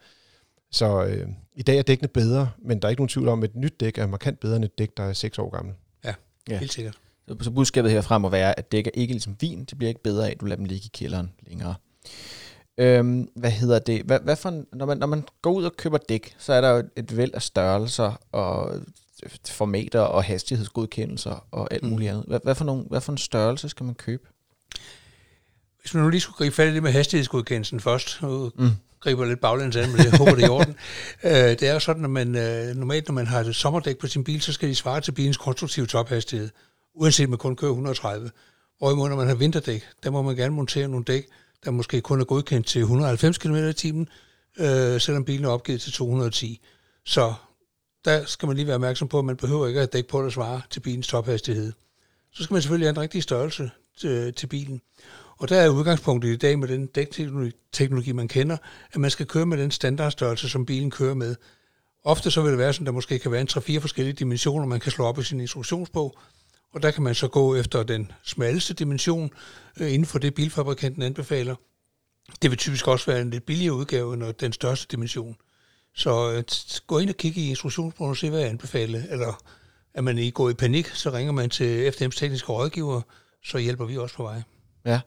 Så 0.71 1.05
øh, 1.05 1.27
i 1.55 1.61
dag 1.61 1.77
er 1.77 1.81
dækkene 1.81 2.07
bedre, 2.07 2.49
men 2.59 2.79
der 2.79 2.87
er 2.87 2.89
ikke 2.89 3.01
nogen 3.01 3.09
tvivl 3.09 3.27
om, 3.27 3.43
at 3.43 3.49
et 3.49 3.55
nyt 3.55 3.79
dæk 3.79 3.97
er 3.97 4.07
markant 4.07 4.39
bedre 4.39 4.55
end 4.55 4.65
et 4.65 4.77
dæk, 4.77 4.97
der 4.97 5.03
er 5.03 5.13
6 5.13 5.39
år 5.39 5.49
gammel. 5.49 5.73
Ja, 6.03 6.13
ja. 6.49 6.57
helt 6.57 6.73
sikkert. 6.73 6.97
Så, 7.27 7.35
så 7.41 7.51
budskabet 7.51 7.91
herfra 7.91 8.17
må 8.17 8.29
være, 8.29 8.59
at 8.59 8.71
dæk 8.71 8.87
er 8.87 8.91
ikke 8.93 9.13
ligesom 9.13 9.35
vin, 9.41 9.65
det 9.65 9.77
bliver 9.77 9.89
ikke 9.89 10.03
bedre 10.03 10.27
af, 10.27 10.31
at 10.31 10.41
du 10.41 10.45
lader 10.45 10.55
dem 10.55 10.65
ligge 10.65 10.85
i 10.85 10.89
kælderen 10.93 11.31
længere. 11.47 11.75
Øhm, 12.77 13.29
hvad 13.35 13.51
hedder 13.51 13.79
det? 13.79 14.01
Hvad, 14.01 14.19
hvad 14.19 14.35
for, 14.35 14.63
når, 14.73 14.85
man, 14.85 14.97
når 14.97 15.07
man 15.07 15.23
går 15.41 15.51
ud 15.51 15.63
og 15.63 15.75
køber 15.77 15.97
dæk, 15.97 16.35
så 16.37 16.53
er 16.53 16.61
der 16.61 16.69
jo 16.69 16.83
et 16.95 17.17
væld 17.17 17.31
af 17.33 17.41
størrelser 17.41 18.21
og 18.31 18.81
formater 19.49 19.99
og 19.99 20.23
hastighedsgodkendelser 20.23 21.47
og 21.51 21.73
alt 21.73 21.83
mm. 21.83 21.89
muligt 21.89 22.11
andet. 22.11 22.23
Hvad, 22.27 22.39
hvad, 22.43 22.55
for 22.55 22.65
nogle, 22.65 22.83
hvad 22.89 23.01
for 23.01 23.11
en 23.11 23.17
størrelse 23.17 23.69
skal 23.69 23.85
man 23.85 23.95
købe? 23.95 24.23
Hvis 25.81 25.93
man 25.93 26.03
nu 26.03 26.09
lige 26.09 26.21
skulle 26.21 26.37
gribe 26.37 26.55
fat 26.55 26.71
i 26.71 26.73
det 26.73 26.83
med 26.83 26.91
hastighedsgodkendelsen 26.91 27.79
først, 27.79 28.21
nu 28.21 28.51
mm. 28.55 28.69
griber 28.99 29.25
lidt 29.25 29.39
baglæns 29.39 29.75
an, 29.75 29.91
men 29.91 29.97
jeg 29.97 30.17
håber, 30.17 30.35
det 30.35 30.43
er 30.43 30.47
i 30.47 30.49
orden. 30.49 30.75
uh, 31.23 31.29
det 31.59 31.63
er 31.63 31.73
jo 31.73 31.79
sådan, 31.79 32.03
at 32.03 32.09
man, 32.09 32.27
uh, 32.27 32.77
normalt, 32.77 33.07
når 33.07 33.13
man 33.13 33.27
har 33.27 33.39
et 33.39 33.55
sommerdæk 33.55 33.97
på 33.97 34.07
sin 34.07 34.23
bil, 34.23 34.41
så 34.41 34.53
skal 34.53 34.69
de 34.69 34.75
svare 34.75 35.01
til 35.01 35.11
bilens 35.11 35.37
konstruktive 35.37 35.85
tophastighed, 35.85 36.49
uanset 36.95 37.25
om 37.25 37.29
man 37.29 37.39
kun 37.39 37.55
kører 37.55 37.71
130. 37.71 38.31
Hvorimod, 38.77 39.09
når 39.09 39.15
man 39.15 39.27
har 39.27 39.35
vinterdæk, 39.35 39.83
der 40.03 40.09
må 40.09 40.21
man 40.21 40.35
gerne 40.35 40.55
montere 40.55 40.87
nogle 40.87 41.05
dæk, 41.05 41.25
der 41.65 41.71
måske 41.71 42.01
kun 42.01 42.21
er 42.21 42.25
godkendt 42.25 42.67
til 42.67 42.81
190 42.81 43.37
km 43.37 43.55
i 43.55 43.73
timen, 43.73 44.07
øh, 44.59 45.01
selvom 45.01 45.25
bilen 45.25 45.45
er 45.45 45.49
opgivet 45.49 45.81
til 45.81 45.91
210. 45.91 46.61
Så 47.05 47.33
der 48.07 48.25
skal 48.25 48.47
man 48.47 48.55
lige 48.55 48.67
være 48.67 48.75
opmærksom 48.75 49.07
på, 49.07 49.19
at 49.19 49.25
man 49.25 49.37
behøver 49.37 49.67
ikke 49.67 49.81
at 49.81 49.93
dække 49.93 50.09
på, 50.09 50.21
der 50.21 50.29
svarer 50.29 50.61
til 50.69 50.79
bilens 50.79 51.07
tophastighed. 51.07 51.73
Så 52.31 52.43
skal 52.43 52.53
man 52.53 52.61
selvfølgelig 52.61 52.87
have 52.87 52.95
en 52.95 53.01
rigtig 53.01 53.23
størrelse 53.23 53.71
til, 53.97 54.33
til 54.33 54.47
bilen. 54.47 54.81
Og 55.37 55.49
der 55.49 55.55
er 55.55 55.69
udgangspunktet 55.69 56.29
i 56.29 56.35
dag 56.35 56.59
med 56.59 56.67
den 56.67 56.85
dækteknologi, 56.85 58.11
man 58.11 58.27
kender, 58.27 58.57
at 58.91 58.99
man 58.99 59.11
skal 59.11 59.25
køre 59.25 59.45
med 59.45 59.57
den 59.57 59.71
standardstørrelse, 59.71 60.49
som 60.49 60.65
bilen 60.65 60.91
kører 60.91 61.13
med. 61.13 61.35
Ofte 62.03 62.31
så 62.31 62.41
vil 62.41 62.51
det 62.51 62.59
være 62.59 62.73
sådan, 62.73 62.85
at 62.85 62.87
der 62.87 62.93
måske 62.93 63.19
kan 63.19 63.31
være 63.31 63.41
en 63.41 63.47
3-4 63.51 63.79
forskellige 63.79 64.13
dimensioner, 64.13 64.65
man 64.65 64.79
kan 64.79 64.91
slå 64.91 65.05
op 65.05 65.19
i 65.19 65.23
sin 65.23 65.39
instruktionsbog, 65.39 66.17
og 66.73 66.83
der 66.83 66.91
kan 66.91 67.03
man 67.03 67.15
så 67.15 67.27
gå 67.27 67.55
efter 67.55 67.83
den 67.83 68.11
smalleste 68.23 68.73
dimension 68.73 69.31
øh, 69.79 69.93
inden 69.93 70.05
for 70.05 70.19
det, 70.19 70.33
bilfabrikanten 70.33 71.01
anbefaler. 71.01 71.55
Det 72.41 72.51
vil 72.51 72.57
typisk 72.57 72.87
også 72.87 73.05
være 73.05 73.21
en 73.21 73.29
lidt 73.29 73.45
billigere 73.45 73.73
udgave 73.73 74.13
end 74.13 74.33
den 74.33 74.53
største 74.53 74.87
dimension. 74.91 75.37
Så 75.97 76.31
øh, 76.31 76.43
gå 76.87 76.99
ind 76.99 77.09
og 77.09 77.15
kigge 77.15 77.41
i 77.41 77.49
instruktionsbogen 77.49 78.09
og 78.09 78.17
se, 78.17 78.29
hvad 78.29 78.39
jeg 78.39 78.49
anbefaler. 78.49 79.01
Eller 79.09 79.43
er 79.93 80.01
man 80.01 80.17
ikke 80.17 80.31
gået 80.31 80.53
i 80.53 80.55
panik, 80.55 80.87
så 80.87 81.09
ringer 81.09 81.33
man 81.33 81.49
til 81.49 81.89
FDM's 81.89 82.19
tekniske 82.19 82.51
rådgiver, 82.51 83.01
så 83.43 83.57
hjælper 83.57 83.85
vi 83.85 83.97
også 83.97 84.15
på 84.15 84.23
vej. 84.23 84.41
Ja. 84.85 84.99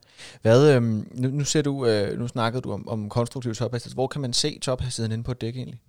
Hvad, 0.42 0.74
øhm, 0.74 1.08
nu, 1.14 1.28
nu, 1.28 1.44
ser 1.44 1.62
du, 1.62 1.86
øh, 1.86 2.18
nu 2.18 2.28
snakkede 2.28 2.62
du 2.62 2.72
om, 2.72 2.88
om 2.88 3.08
konstruktiv 3.08 3.54
tophastighed. 3.54 3.94
Hvor 3.94 4.06
kan 4.06 4.20
man 4.20 4.32
se 4.32 4.58
tophastigheden 4.58 5.12
inde 5.12 5.24
på 5.24 5.30
et 5.30 5.40
dæk 5.40 5.56
egentlig? 5.56 5.80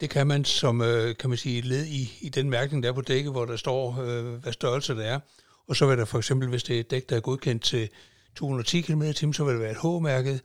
Det 0.00 0.10
kan 0.10 0.26
man 0.26 0.44
som, 0.44 0.80
øh, 0.80 1.16
kan 1.16 1.30
man 1.30 1.38
sige, 1.38 1.60
led 1.60 1.86
i, 1.86 2.18
i 2.20 2.28
den 2.28 2.50
mærkning, 2.50 2.82
der 2.82 2.88
er 2.88 2.92
på 2.92 3.00
dækket, 3.00 3.32
hvor 3.32 3.44
der 3.44 3.56
står, 3.56 4.00
øh, 4.02 4.24
hvad 4.24 4.52
størrelse 4.52 4.94
det 4.94 5.06
er. 5.06 5.20
Og 5.68 5.76
så 5.76 5.86
vil 5.86 5.98
der 5.98 6.04
for 6.04 6.18
eksempel, 6.18 6.48
hvis 6.48 6.62
det 6.62 6.76
er 6.76 6.80
et 6.80 6.90
dæk, 6.90 7.08
der 7.08 7.16
er 7.16 7.20
godkendt 7.20 7.62
til 7.62 7.88
210 8.36 8.80
km 8.80 9.02
t 9.02 9.36
så 9.36 9.44
vil 9.44 9.52
det 9.52 9.60
være 9.60 9.70
et 9.70 9.78
H-mærket. 9.82 10.40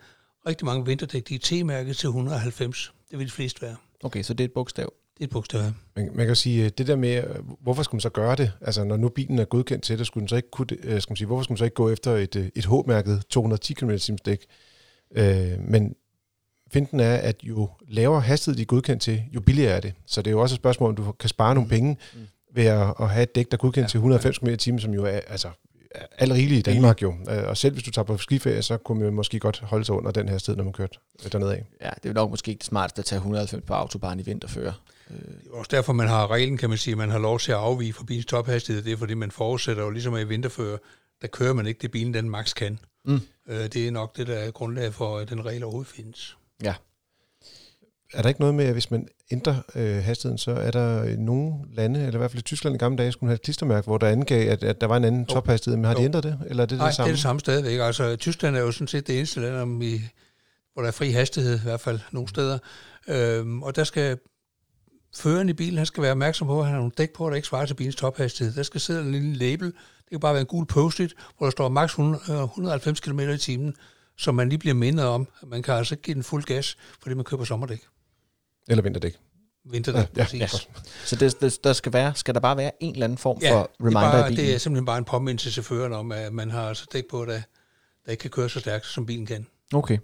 Rigtig 0.48 0.66
mange 0.66 0.86
vinterdæk, 0.86 1.30
de 1.30 1.36
er 1.36 1.40
T-mærket 1.42 1.98
til 1.98 2.08
190. 2.08 2.94
Det 3.12 3.20
vil 3.20 3.28
de 3.28 3.32
fleste 3.32 3.62
være. 3.62 3.76
Okay, 4.04 4.24
så 4.24 4.34
det 4.34 4.44
er 4.44 4.48
et 4.48 4.54
bogstav? 4.54 4.94
Det 5.14 5.24
er 5.24 5.28
et 5.28 5.30
bogstav, 5.30 5.62
ja. 5.62 5.72
Man, 5.96 6.10
man 6.14 6.28
kan 6.28 6.36
sige, 6.36 6.66
øh, 6.66 6.72
det 6.78 6.88
der 6.88 6.96
med, 6.96 7.24
øh, 7.24 7.36
hvorfor 7.62 7.84
skal 7.84 7.96
man 7.96 8.02
så 8.02 8.10
gøre 8.10 8.36
det? 8.36 8.52
Altså, 8.62 8.84
når 8.84 8.98
nu 8.98 9.10
bilen 9.10 9.40
er 9.40 9.46
godkendt 9.46 9.84
til 9.84 10.00
det, 10.00 10.08
skulle 10.08 10.22
den 10.22 10.28
så 10.28 10.36
ikke 10.36 10.52
kunne, 10.52 10.68
øh, 10.84 11.02
skal 11.02 11.12
man 11.12 11.18
sige, 11.18 11.28
hvorfor 11.28 11.44
skal 11.44 11.52
man 11.52 11.58
så 11.58 11.64
ikke 11.64 11.76
gå 11.76 11.90
efter 11.90 12.12
et, 12.12 12.52
et 12.56 12.66
H-mærket 12.66 13.24
210 13.30 13.74
km 13.74 13.92
dæk? 14.26 14.46
Øh, 15.16 15.60
men 15.60 15.96
finten 16.72 17.00
er, 17.00 17.16
at 17.16 17.44
jo 17.44 17.70
lavere 17.88 18.22
hastighed 18.22 18.58
de 18.58 18.62
er 18.62 18.66
godkendt 18.66 19.02
til, 19.02 19.24
jo 19.32 19.42
billigere 19.42 19.76
er 19.76 19.80
det. 19.80 19.94
Så 20.06 20.22
det 20.22 20.28
er 20.28 20.32
jo 20.32 20.42
også 20.42 20.54
et 20.54 20.60
spørgsmål, 20.60 20.90
om 20.90 20.96
du 20.96 21.12
kan 21.12 21.30
spare 21.30 21.56
nogle 21.56 21.70
penge 21.70 21.98
mm. 22.14 22.20
ved 22.54 22.66
at, 22.66 22.94
at 23.00 23.10
have 23.10 23.24
et 23.24 23.36
dæk, 23.36 23.52
der 23.52 23.58
er 23.58 23.62
godkendt 23.62 23.86
ja, 23.86 23.90
til 23.90 23.98
190 23.98 24.38
km 24.38 24.76
i 24.76 24.80
som 24.80 24.94
jo 24.94 25.06
er 25.06 25.20
altså, 25.28 25.50
alt 26.18 26.32
rigeligt 26.34 26.68
i 26.68 26.72
Danmark 26.72 27.02
jo. 27.02 27.16
Øh, 27.30 27.44
og 27.48 27.58
selv 27.58 27.74
hvis 27.74 27.84
du 27.84 27.92
tager 27.92 28.06
på 28.06 28.18
skiferie, 28.18 28.62
så 28.62 28.78
kunne 28.78 29.04
man 29.04 29.14
måske 29.14 29.40
godt 29.40 29.60
holde 29.60 29.86
sig 29.86 29.96
under 29.96 30.12
den 30.12 30.30
her 30.30 30.38
sted, 30.38 30.56
når 30.56 30.64
man 30.64 30.74
kørte 30.74 31.00
dernede 31.32 31.54
af. 31.56 31.66
Ja, 31.82 31.90
det 32.04 32.10
er 32.10 32.14
nok 32.14 32.30
måske 32.30 32.50
ikke 32.50 32.60
det 32.60 32.66
smarteste 32.66 33.00
at 33.00 33.06
tage 33.06 33.18
190 33.18 33.64
på 33.68 33.74
autobahn 33.74 34.19
i 34.19 34.24
vinterføre. 34.24 34.74
Det 35.10 35.52
er 35.54 35.57
også 35.57 35.69
derfor, 35.71 35.94
man 35.94 36.07
har 36.07 36.31
reglen, 36.31 36.57
kan 36.57 36.69
man 36.69 36.78
sige, 36.78 36.92
at 36.92 36.98
man 36.98 37.10
har 37.10 37.19
lov 37.19 37.40
til 37.40 37.52
at 37.52 37.57
afvige 37.57 37.94
fra 37.94 38.04
bilens 38.04 38.26
tophastighed. 38.26 38.83
Det 38.83 38.94
er 38.94 38.98
fordi, 38.98 39.14
man 39.14 39.31
forudsætter 39.31 39.83
jo 39.83 39.90
ligesom 39.90 40.14
at 40.14 40.21
i 40.21 40.28
vinterføre, 40.28 40.78
der 41.21 41.28
kører 41.28 41.54
man 41.54 41.68
ikke 41.68 41.80
det 41.81 41.92
bilen, 41.92 42.14
den 42.14 42.30
max 42.30 42.54
kan. 42.54 42.80
Mm. 43.06 43.21
Øh, 43.50 43.68
det 43.68 43.88
er 43.88 43.92
nok 43.92 44.18
det, 44.18 44.28
der 44.28 44.36
er 44.36 44.52
grundlag 44.52 44.94
for, 44.94 45.18
at 45.18 45.30
den 45.30 45.45
regel 45.45 45.64
overhovedet 45.64 45.92
findes. 45.92 46.38
Ja, 46.64 46.74
er 48.14 48.21
der 48.21 48.30
ikke 48.30 48.40
noget 48.40 48.56
med, 48.56 48.66
at 48.66 48.73
hvis 48.73 48.92
man 48.92 49.07
ændrer 49.31 49.56
øh, 49.76 50.04
hastigheden, 50.04 50.37
så 50.37 50.52
er 50.52 50.71
der 50.71 51.18
nogle 51.18 51.54
lande, 51.73 51.99
eller 51.99 52.14
i 52.14 52.18
hvert 52.18 52.31
fald 52.31 52.40
i 52.40 52.44
Tyskland 52.44 52.76
i 52.76 52.78
gamle 52.78 52.97
dage, 52.97 53.11
skulle 53.11 53.30
have 53.30 53.35
et 53.35 53.42
klistermærke, 53.42 53.85
hvor 53.85 53.97
der 53.97 54.07
angav, 54.07 54.49
at, 54.49 54.64
at 54.64 54.81
der 54.81 54.87
var 54.87 54.97
en 54.97 55.04
anden 55.04 55.21
jo. 55.21 55.33
tophastighed. 55.33 55.78
Men 55.78 55.85
har 55.85 55.94
jo. 55.94 55.99
de 55.99 56.06
ændret 56.06 56.23
det, 56.23 56.40
eller 56.47 56.64
er 56.64 56.68
det 56.68 56.78
Nej, 56.78 56.87
det 56.87 56.95
samme? 56.95 57.06
det 57.06 57.11
er 57.11 57.16
det 57.16 57.21
samme 57.21 57.40
stadigvæk. 57.40 57.80
Altså, 57.80 58.16
Tyskland 58.16 58.56
er 58.56 58.59
jo 58.59 58.71
sådan 58.71 58.87
set 58.87 59.07
det 59.07 59.18
eneste 59.18 59.40
land, 59.40 59.56
om 59.56 59.80
vi, 59.80 60.02
hvor 60.73 60.81
der 60.81 60.87
er 60.87 60.92
fri 60.92 61.11
hastighed, 61.11 61.59
i 61.59 61.64
hvert 61.64 61.80
fald 61.80 61.99
nogle 62.11 62.30
steder. 62.30 62.57
Øhm, 63.07 63.64
og 63.64 63.76
der 63.76 63.83
skal 63.83 64.18
føreren 65.16 65.49
i 65.49 65.54
bilen, 65.54 65.78
han 65.78 65.85
skal 65.85 66.04
være 66.04 66.11
opmærksom 66.11 66.47
på, 66.47 66.59
at 66.59 66.66
han 66.66 66.73
har 66.73 66.80
nogle 66.80 66.94
dæk 66.97 67.14
på, 67.14 67.30
der 67.30 67.35
ikke 67.35 67.47
svarer 67.47 67.66
til 67.66 67.73
bilens 67.73 67.95
tophastighed. 67.95 68.54
Der 68.54 68.64
skal 68.64 68.81
sidde 68.81 69.02
en 69.02 69.11
lille 69.11 69.35
label, 69.35 69.68
det 69.68 70.09
kan 70.11 70.19
bare 70.19 70.33
være 70.33 70.42
en 70.42 70.47
gul 70.47 70.66
post-it, 70.66 71.14
hvor 71.37 71.45
der 71.45 71.52
står 71.52 71.69
maks 71.69 71.92
190 71.92 72.99
km 72.99 73.19
i 73.19 73.37
timen, 73.37 73.76
så 74.18 74.31
man 74.31 74.49
lige 74.49 74.59
bliver 74.59 74.73
mindet 74.73 75.06
om, 75.06 75.28
at 75.42 75.47
man 75.47 75.64
kan 75.64 75.73
altså 75.73 75.95
ikke 75.95 76.04
give 76.04 76.16
den 76.16 76.23
fuld 76.23 76.44
gas, 76.44 76.78
fordi 77.02 77.16
man 77.16 77.26
køber 77.26 77.44
sommerdæk. 77.44 77.81
Eller 78.68 78.83
vinterdæk. 78.83 79.16
Vinterdæk, 79.71 80.07
ja, 80.18 80.24
præcis. 80.24 80.40
Ja. 80.42 80.47
Så 81.06 81.16
det, 81.16 81.42
det, 81.42 81.64
der 81.64 81.74
skal, 81.74 81.94
være, 81.94 82.16
skal 82.16 82.33
der 82.33 82.40
bare 82.40 82.57
være 82.57 82.71
en 82.80 82.94
eller 82.94 83.04
anden 83.04 83.18
form 83.18 83.38
ja, 83.42 83.54
for 83.54 83.71
reminder 83.81 84.02
det 84.02 84.07
er, 84.07 84.12
bare, 84.12 84.31
i 84.31 84.36
bilen? 84.36 84.45
det 84.45 84.56
er 84.56 84.57
simpelthen 84.57 84.86
bare 84.86 84.97
en 84.97 85.06
påmindelse 85.06 85.45
til 85.45 85.54
chaufføren 85.54 85.94
om, 85.94 86.12
at 86.12 86.33
man 86.33 86.52
har 86.52 86.69
altså 86.69 86.86
dæk 86.94 87.04
på, 87.09 87.26
der, 87.26 87.42
der 88.06 88.12
ikke 88.12 88.21
kan 88.21 88.30
køre 88.30 88.50
så 88.50 88.59
stærkt, 88.59 88.86
som 88.86 89.06
bilen 89.06 89.26
kan. 89.26 89.47
Okay. 89.74 89.97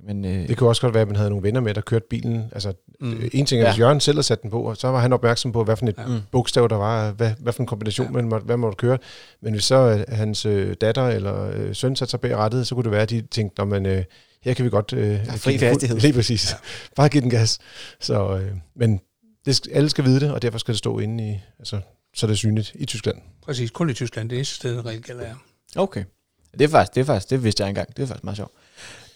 Men, 0.00 0.24
øh... 0.24 0.48
Det 0.48 0.56
kunne 0.56 0.68
også 0.68 0.82
godt 0.82 0.94
være, 0.94 1.00
at 1.00 1.08
man 1.08 1.16
havde 1.16 1.30
nogle 1.30 1.42
venner 1.42 1.60
med, 1.60 1.74
der 1.74 1.80
kørte 1.80 2.06
bilen. 2.10 2.50
Altså, 2.52 2.72
mm. 3.00 3.30
En 3.32 3.46
ting 3.46 3.62
er, 3.62 3.66
hvis 3.66 3.78
ja. 3.78 3.84
Jørgen 3.84 4.00
selv 4.00 4.16
havde 4.16 4.26
sat 4.26 4.42
den 4.42 4.50
på, 4.50 4.62
og 4.62 4.76
så 4.76 4.88
var 4.88 5.00
han 5.00 5.12
opmærksom 5.12 5.52
på, 5.52 5.64
hvad 5.64 5.76
for 5.76 5.86
et 5.86 5.94
ja. 5.98 6.06
Mm. 6.06 6.20
bogstav 6.30 6.68
der 6.68 6.76
var, 6.76 7.10
hvad, 7.10 7.32
hvad 7.38 7.52
for 7.52 7.62
en 7.62 7.66
kombination, 7.66 8.06
ja. 8.06 8.22
man, 8.22 8.28
hvad 8.28 8.40
man 8.56 8.58
måtte 8.58 8.76
køre. 8.76 8.98
Men 9.40 9.52
hvis 9.52 9.64
så 9.64 10.04
uh, 10.08 10.16
hans 10.16 10.46
uh, 10.46 10.72
datter 10.80 11.08
eller 11.08 11.66
uh, 11.68 11.74
søn 11.74 11.96
satte 11.96 12.10
sig 12.10 12.20
bag 12.20 12.36
rettet, 12.36 12.66
så 12.66 12.74
kunne 12.74 12.84
det 12.84 12.92
være, 12.92 13.02
at 13.02 13.10
de 13.10 13.20
tænkte, 13.20 13.58
når 13.58 13.64
man... 13.64 13.86
Uh, 13.86 14.02
her 14.42 14.54
kan 14.54 14.64
vi 14.64 14.70
godt... 14.70 14.92
Øh, 14.92 15.26
fri 15.36 15.56
hastighed. 15.56 15.98
Lige 15.98 16.12
præcis. 16.12 16.50
Ja. 16.50 16.56
Bare 16.96 17.08
give 17.08 17.20
den 17.20 17.30
gas. 17.30 17.58
Så, 18.00 18.36
øh, 18.36 18.52
men 18.76 19.00
det, 19.46 19.68
alle 19.72 19.90
skal 19.90 20.04
vide 20.04 20.20
det, 20.20 20.32
og 20.32 20.42
derfor 20.42 20.58
skal 20.58 20.72
det 20.72 20.78
stå 20.78 20.98
inde 20.98 21.30
i... 21.30 21.40
Altså, 21.58 21.80
så 22.14 22.26
er 22.26 22.28
det 22.28 22.38
synligt 22.38 22.72
i 22.74 22.86
Tyskland. 22.86 23.18
Præcis, 23.42 23.70
kun 23.70 23.90
i 23.90 23.94
Tyskland. 23.94 24.30
Det 24.30 24.36
er 24.36 24.38
eneste 24.38 24.54
sted, 24.54 24.84
regel 24.84 25.02
gælder 25.02 25.22
er. 25.22 25.34
Okay. 25.76 26.04
Det 26.52 26.62
er 26.62 26.68
faktisk, 26.68 26.94
det 26.94 27.00
er 27.00 27.04
faktisk, 27.04 27.30
det 27.30 27.44
vidste 27.44 27.62
jeg 27.62 27.68
engang. 27.68 27.96
Det 27.96 28.02
er 28.02 28.06
faktisk 28.06 28.24
meget 28.24 28.36
sjovt. 28.36 28.52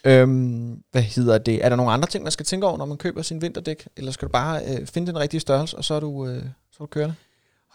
Øhm, 0.03 0.83
hvad 0.91 1.01
hedder 1.01 1.37
det? 1.37 1.65
Er 1.65 1.69
der 1.69 1.75
nogle 1.75 1.91
andre 1.91 2.07
ting, 2.07 2.23
man 2.23 2.31
skal 2.31 2.45
tænke 2.45 2.67
over, 2.67 2.77
når 2.77 2.85
man 2.85 2.97
køber 2.97 3.21
sin 3.21 3.41
vinterdæk? 3.41 3.87
Eller 3.97 4.11
skal 4.11 4.27
du 4.27 4.31
bare 4.31 4.61
øh, 4.65 4.87
finde 4.87 5.07
den 5.07 5.19
rigtige 5.19 5.41
størrelse, 5.41 5.77
og 5.77 5.85
så 5.85 5.93
er 5.93 5.99
du, 5.99 6.27
øh, 6.27 6.41
så 6.41 6.77
er 6.79 6.83
du 6.83 6.85
kørende? 6.85 7.15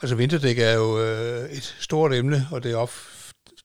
Altså 0.03 0.17
vinterdæk 0.17 0.59
er 0.59 0.73
jo 0.73 1.01
øh, 1.01 1.51
et 1.51 1.75
stort 1.81 2.15
emne, 2.15 2.47
og 2.51 2.63
det 2.63 2.75
op, 2.75 2.91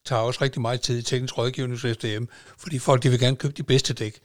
tager 0.06 0.22
også 0.22 0.40
rigtig 0.42 0.62
meget 0.62 0.82
tid 0.82 0.98
i 0.98 1.02
teknisk 1.02 1.38
rådgivning 1.38 1.82
hos 1.82 1.98
FDM, 1.98 2.24
fordi 2.58 2.80
folk 2.80 3.04
de 3.04 3.10
vil 3.10 3.20
gerne 3.20 3.36
købe 3.36 3.54
de 3.58 3.64
bedste 3.64 3.94
dæk. 3.94 4.20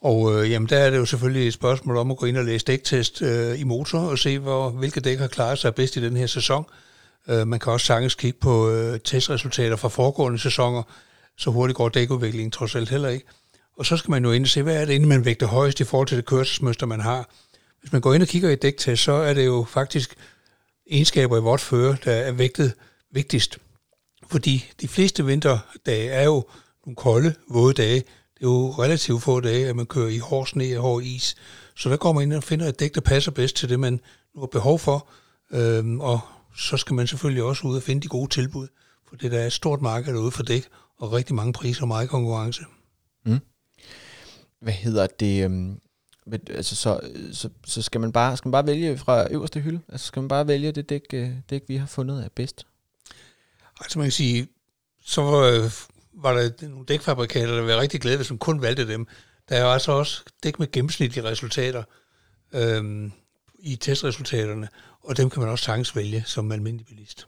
Og 0.00 0.44
øh, 0.44 0.50
jamen, 0.50 0.68
der 0.68 0.78
er 0.78 0.90
det 0.90 0.96
jo 0.96 1.04
selvfølgelig 1.04 1.48
et 1.48 1.54
spørgsmål 1.54 1.96
om 1.96 2.10
at 2.10 2.16
gå 2.16 2.26
ind 2.26 2.36
og 2.36 2.44
læse 2.44 2.64
dæktest 2.64 3.22
øh, 3.22 3.60
i 3.60 3.64
motor 3.64 3.98
og 3.98 4.18
se, 4.18 4.38
hvor, 4.38 4.70
hvilke 4.70 5.00
dæk 5.00 5.18
har 5.18 5.26
klaret 5.26 5.58
sig 5.58 5.74
bedst 5.74 5.96
i 5.96 6.02
den 6.02 6.16
her 6.16 6.26
sæson. 6.26 6.66
Øh, 7.28 7.46
man 7.46 7.58
kan 7.58 7.72
også 7.72 7.86
sagtens 7.86 8.14
kigge 8.14 8.38
på 8.40 8.70
øh, 8.70 9.00
testresultater 9.00 9.76
fra 9.76 9.88
foregående 9.88 10.38
sæsoner, 10.38 10.82
så 11.38 11.50
hurtigt 11.50 11.76
går 11.76 11.88
dækudviklingen 11.88 12.50
trods 12.50 12.74
alt 12.74 12.88
heller 12.88 13.08
ikke. 13.08 13.26
Og 13.78 13.86
så 13.86 13.96
skal 13.96 14.10
man 14.10 14.24
jo 14.24 14.32
ind 14.32 14.44
og 14.44 14.48
se, 14.48 14.62
hvad 14.62 14.80
er 14.80 14.84
det, 14.84 14.92
inden 14.92 15.08
man 15.08 15.24
vægter 15.24 15.46
højst 15.46 15.80
i 15.80 15.84
forhold 15.84 16.08
til 16.08 16.16
det 16.16 16.26
kørselsmønster, 16.26 16.86
man 16.86 17.00
har. 17.00 17.28
Hvis 17.80 17.92
man 17.92 18.00
går 18.00 18.14
ind 18.14 18.22
og 18.22 18.28
kigger 18.28 18.50
i 18.50 18.52
et 18.52 18.62
dæktest, 18.62 19.02
så 19.02 19.12
er 19.12 19.34
det 19.34 19.46
jo 19.46 19.66
faktisk 19.68 20.14
egenskaber 20.90 21.36
i 21.36 21.40
vort 21.40 21.60
føre, 21.60 21.96
der 22.04 22.12
er 22.12 22.32
vægtet 22.32 22.72
vigtigst. 23.10 23.58
Fordi 24.30 24.64
de 24.80 24.88
fleste 24.88 25.24
vinterdage 25.26 26.08
er 26.08 26.24
jo 26.24 26.44
nogle 26.86 26.96
kolde, 26.96 27.34
våde 27.48 27.74
dage. 27.74 27.94
Det 28.34 28.42
er 28.42 28.46
jo 28.46 28.70
relativt 28.70 29.22
få 29.22 29.40
dage, 29.40 29.68
at 29.68 29.76
man 29.76 29.86
kører 29.86 30.08
i 30.08 30.18
hård 30.18 30.46
sne 30.46 30.76
og 30.76 30.82
hård 30.82 31.02
is. 31.02 31.36
Så 31.76 31.90
der 31.90 31.96
går 31.96 32.12
man 32.12 32.22
ind 32.22 32.32
og 32.32 32.44
finder 32.44 32.66
et 32.66 32.80
dæk, 32.80 32.94
der 32.94 33.00
passer 33.00 33.30
bedst 33.30 33.56
til 33.56 33.68
det, 33.68 33.80
man 33.80 34.00
nu 34.34 34.40
har 34.40 34.46
behov 34.46 34.78
for. 34.78 35.08
Øhm, 35.50 36.00
og 36.00 36.20
så 36.56 36.76
skal 36.76 36.94
man 36.94 37.06
selvfølgelig 37.06 37.42
også 37.42 37.68
ud 37.68 37.76
og 37.76 37.82
finde 37.82 38.02
de 38.02 38.08
gode 38.08 38.30
tilbud. 38.30 38.68
For 39.08 39.16
det 39.16 39.32
der 39.32 39.38
er 39.38 39.46
et 39.46 39.52
stort 39.52 39.80
marked 39.82 40.14
derude 40.14 40.30
for 40.30 40.42
dæk, 40.42 40.64
og 40.98 41.12
rigtig 41.12 41.34
mange 41.34 41.52
priser 41.52 41.82
og 41.82 41.88
meget 41.88 42.08
konkurrence. 42.08 42.64
Mm. 43.26 43.38
Hvad 44.60 44.72
hedder 44.72 45.06
det? 45.06 45.44
Øhm, 45.44 45.80
altså, 46.32 46.76
så, 46.76 47.00
så, 47.32 47.48
så 47.66 47.82
skal 47.82 48.00
man 48.00 48.12
bare 48.12 48.36
skal 48.36 48.48
man 48.48 48.52
bare 48.52 48.66
vælge 48.66 48.98
fra 48.98 49.32
øverste 49.32 49.60
hylde? 49.60 49.80
Altså 49.88 50.06
skal 50.06 50.20
man 50.20 50.28
bare 50.28 50.48
vælge 50.48 50.72
det 50.72 50.88
dæk, 50.88 51.02
øh, 51.14 51.30
dæk 51.50 51.62
vi 51.68 51.76
har 51.76 51.86
fundet 51.86 52.24
er 52.24 52.28
bedst? 52.34 52.66
Altså 53.80 53.98
man 53.98 54.06
kan 54.06 54.12
sige, 54.12 54.48
så 55.04 55.22
var, 55.22 55.72
var 56.22 56.32
der 56.32 56.68
nogle 56.68 56.86
dækfabrikater, 56.86 57.54
der 57.54 57.62
var 57.62 57.80
rigtig 57.80 58.00
glade, 58.00 58.16
hvis 58.16 58.30
man 58.30 58.38
kun 58.38 58.62
valgte 58.62 58.88
dem. 58.88 59.06
Der 59.48 59.56
er 59.56 59.60
jo 59.60 59.72
altså 59.72 59.92
også 59.92 60.24
dæk 60.42 60.58
med 60.58 60.72
gennemsnitlige 60.72 61.24
resultater 61.24 61.82
øhm, 62.54 63.12
i 63.58 63.76
testresultaterne, 63.76 64.68
og 65.02 65.16
dem 65.16 65.30
kan 65.30 65.42
man 65.42 65.50
også 65.50 65.64
sagtens 65.64 65.96
vælge 65.96 66.22
som 66.26 66.52
almindelig 66.52 66.86
bilist. 66.86 67.26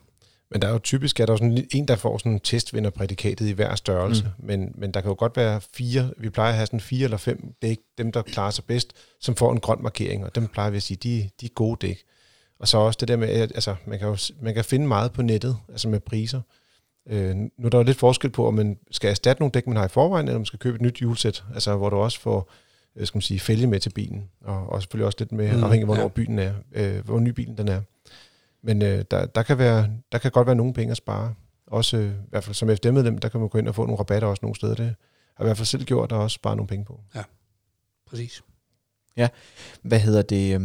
Men 0.50 0.62
der 0.62 0.68
er 0.68 0.72
jo 0.72 0.78
typisk 0.78 1.20
er 1.20 1.26
der 1.26 1.36
sådan 1.36 1.66
en, 1.70 1.88
der 1.88 1.96
får 1.96 2.18
sådan 2.18 2.32
en 2.32 2.40
testvinderprædikatet 2.40 3.48
i 3.48 3.52
hver 3.52 3.74
størrelse, 3.74 4.24
mm. 4.38 4.46
men, 4.46 4.72
men 4.74 4.94
der 4.94 5.00
kan 5.00 5.08
jo 5.08 5.16
godt 5.18 5.36
være 5.36 5.60
fire, 5.74 6.12
vi 6.18 6.30
plejer 6.30 6.50
at 6.50 6.56
have 6.56 6.66
sådan 6.66 6.80
fire 6.80 7.04
eller 7.04 7.16
fem 7.16 7.54
dæk, 7.62 7.78
dem 7.98 8.12
der 8.12 8.22
klarer 8.22 8.50
sig 8.50 8.64
bedst, 8.64 8.92
som 9.20 9.36
får 9.36 9.52
en 9.52 9.60
grøn 9.60 9.82
markering, 9.82 10.24
og 10.24 10.34
dem 10.34 10.46
plejer 10.46 10.70
vi 10.70 10.76
at 10.76 10.82
sige, 10.82 10.96
de, 10.96 11.30
de 11.40 11.46
er 11.46 11.50
gode 11.54 11.86
dæk. 11.86 12.02
Og 12.60 12.68
så 12.68 12.78
også 12.78 12.96
det 13.00 13.08
der 13.08 13.16
med, 13.16 13.28
at 13.28 13.52
altså, 13.54 13.74
man, 13.86 13.98
kan 13.98 14.08
jo, 14.08 14.16
man 14.40 14.54
kan 14.54 14.64
finde 14.64 14.86
meget 14.86 15.12
på 15.12 15.22
nettet, 15.22 15.56
altså 15.68 15.88
med 15.88 16.00
priser. 16.00 16.40
Øh, 17.08 17.36
nu 17.36 17.50
er 17.64 17.68
der 17.68 17.78
jo 17.78 17.84
lidt 17.84 17.98
forskel 17.98 18.30
på, 18.30 18.46
om 18.46 18.54
man 18.54 18.78
skal 18.90 19.10
erstatte 19.10 19.42
nogle 19.42 19.52
dæk, 19.52 19.66
man 19.66 19.76
har 19.76 19.84
i 19.84 19.88
forvejen, 19.88 20.26
eller 20.26 20.36
om 20.36 20.40
man 20.40 20.46
skal 20.46 20.58
købe 20.58 20.74
et 20.74 20.80
nyt 20.80 20.98
hjulsæt, 20.98 21.44
altså 21.54 21.76
hvor 21.76 21.90
du 21.90 21.96
også 21.96 22.20
får 22.20 22.50
øh, 22.96 23.06
skal 23.06 23.16
man 23.16 23.22
sige, 23.22 23.40
fælge 23.40 23.66
med 23.66 23.80
til 23.80 23.90
bilen, 23.90 24.28
og, 24.40 24.66
og 24.66 24.82
selvfølgelig 24.82 25.06
også 25.06 25.16
lidt 25.20 25.32
med, 25.32 25.56
mm, 25.56 25.64
afhængig 25.64 25.82
af, 25.82 25.86
hvornår 25.86 26.02
ja. 26.02 26.08
bilen 26.08 26.38
er, 26.38 26.54
øh, 26.72 27.04
hvor 27.04 27.18
ny 27.18 27.28
bilen 27.28 27.58
den 27.58 27.68
er. 27.68 27.80
Men 28.62 28.82
øh, 28.82 29.04
der, 29.10 29.26
der, 29.26 29.42
kan 29.42 29.58
være, 29.58 29.90
der 30.12 30.18
kan 30.18 30.30
godt 30.30 30.46
være 30.46 30.56
nogle 30.56 30.72
penge 30.72 30.90
at 30.90 30.96
spare. 30.96 31.34
Også 31.66 31.96
øh, 31.96 32.10
i 32.10 32.28
hvert 32.30 32.44
fald 32.44 32.54
som 32.54 32.68
FD-medlem, 32.76 33.18
der 33.18 33.28
kan 33.28 33.40
man 33.40 33.48
gå 33.48 33.58
ind 33.58 33.68
og 33.68 33.74
få 33.74 33.82
nogle 33.82 33.98
rabatter 33.98 34.28
også 34.28 34.40
nogle 34.42 34.56
steder. 34.56 34.74
Det 34.74 34.94
har 35.34 35.44
i 35.44 35.46
hvert 35.46 35.56
fald 35.56 35.66
selv 35.66 35.84
gjort, 35.84 36.10
der 36.10 36.16
også 36.16 36.34
spare 36.34 36.56
nogle 36.56 36.68
penge 36.68 36.84
på. 36.84 37.00
Ja, 37.14 37.22
præcis. 38.06 38.42
Ja, 39.16 39.28
hvad 39.82 40.00
hedder 40.00 40.22
det? 40.22 40.60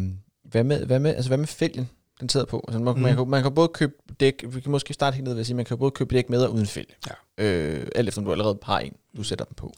Hvad 0.53 0.63
med, 0.63 0.85
hvad 0.85 0.99
med, 0.99 1.15
altså 1.15 1.29
hvad 1.29 1.37
med 1.37 1.47
fælgen, 1.47 1.89
den 2.19 2.29
sidder 2.29 2.45
på? 2.45 2.65
Altså, 2.67 2.79
man, 2.79 2.95
mm. 2.95 3.01
man, 3.01 3.15
kan, 3.15 3.29
man 3.29 3.43
kan 3.43 3.53
både 3.53 3.67
købe 3.67 3.93
dæk, 4.19 4.43
vi 4.47 4.61
kan 4.61 4.71
måske 4.71 4.93
starte 4.93 5.15
helt 5.15 5.23
ned 5.23 5.33
ved 5.33 5.39
at 5.39 5.45
sige, 5.45 5.55
man 5.55 5.65
kan 5.65 5.77
både 5.77 5.91
købe 5.91 6.15
dæk 6.15 6.29
med 6.29 6.43
og 6.43 6.53
uden 6.53 6.67
fælge. 6.67 6.95
Ja. 7.37 7.45
Øh, 7.45 7.87
alt 7.95 8.07
efter 8.07 8.21
du 8.21 8.31
allerede 8.31 8.59
har 8.63 8.79
en, 8.79 8.93
du 9.17 9.23
sætter 9.23 9.45
dem 9.45 9.53
på. 9.55 9.73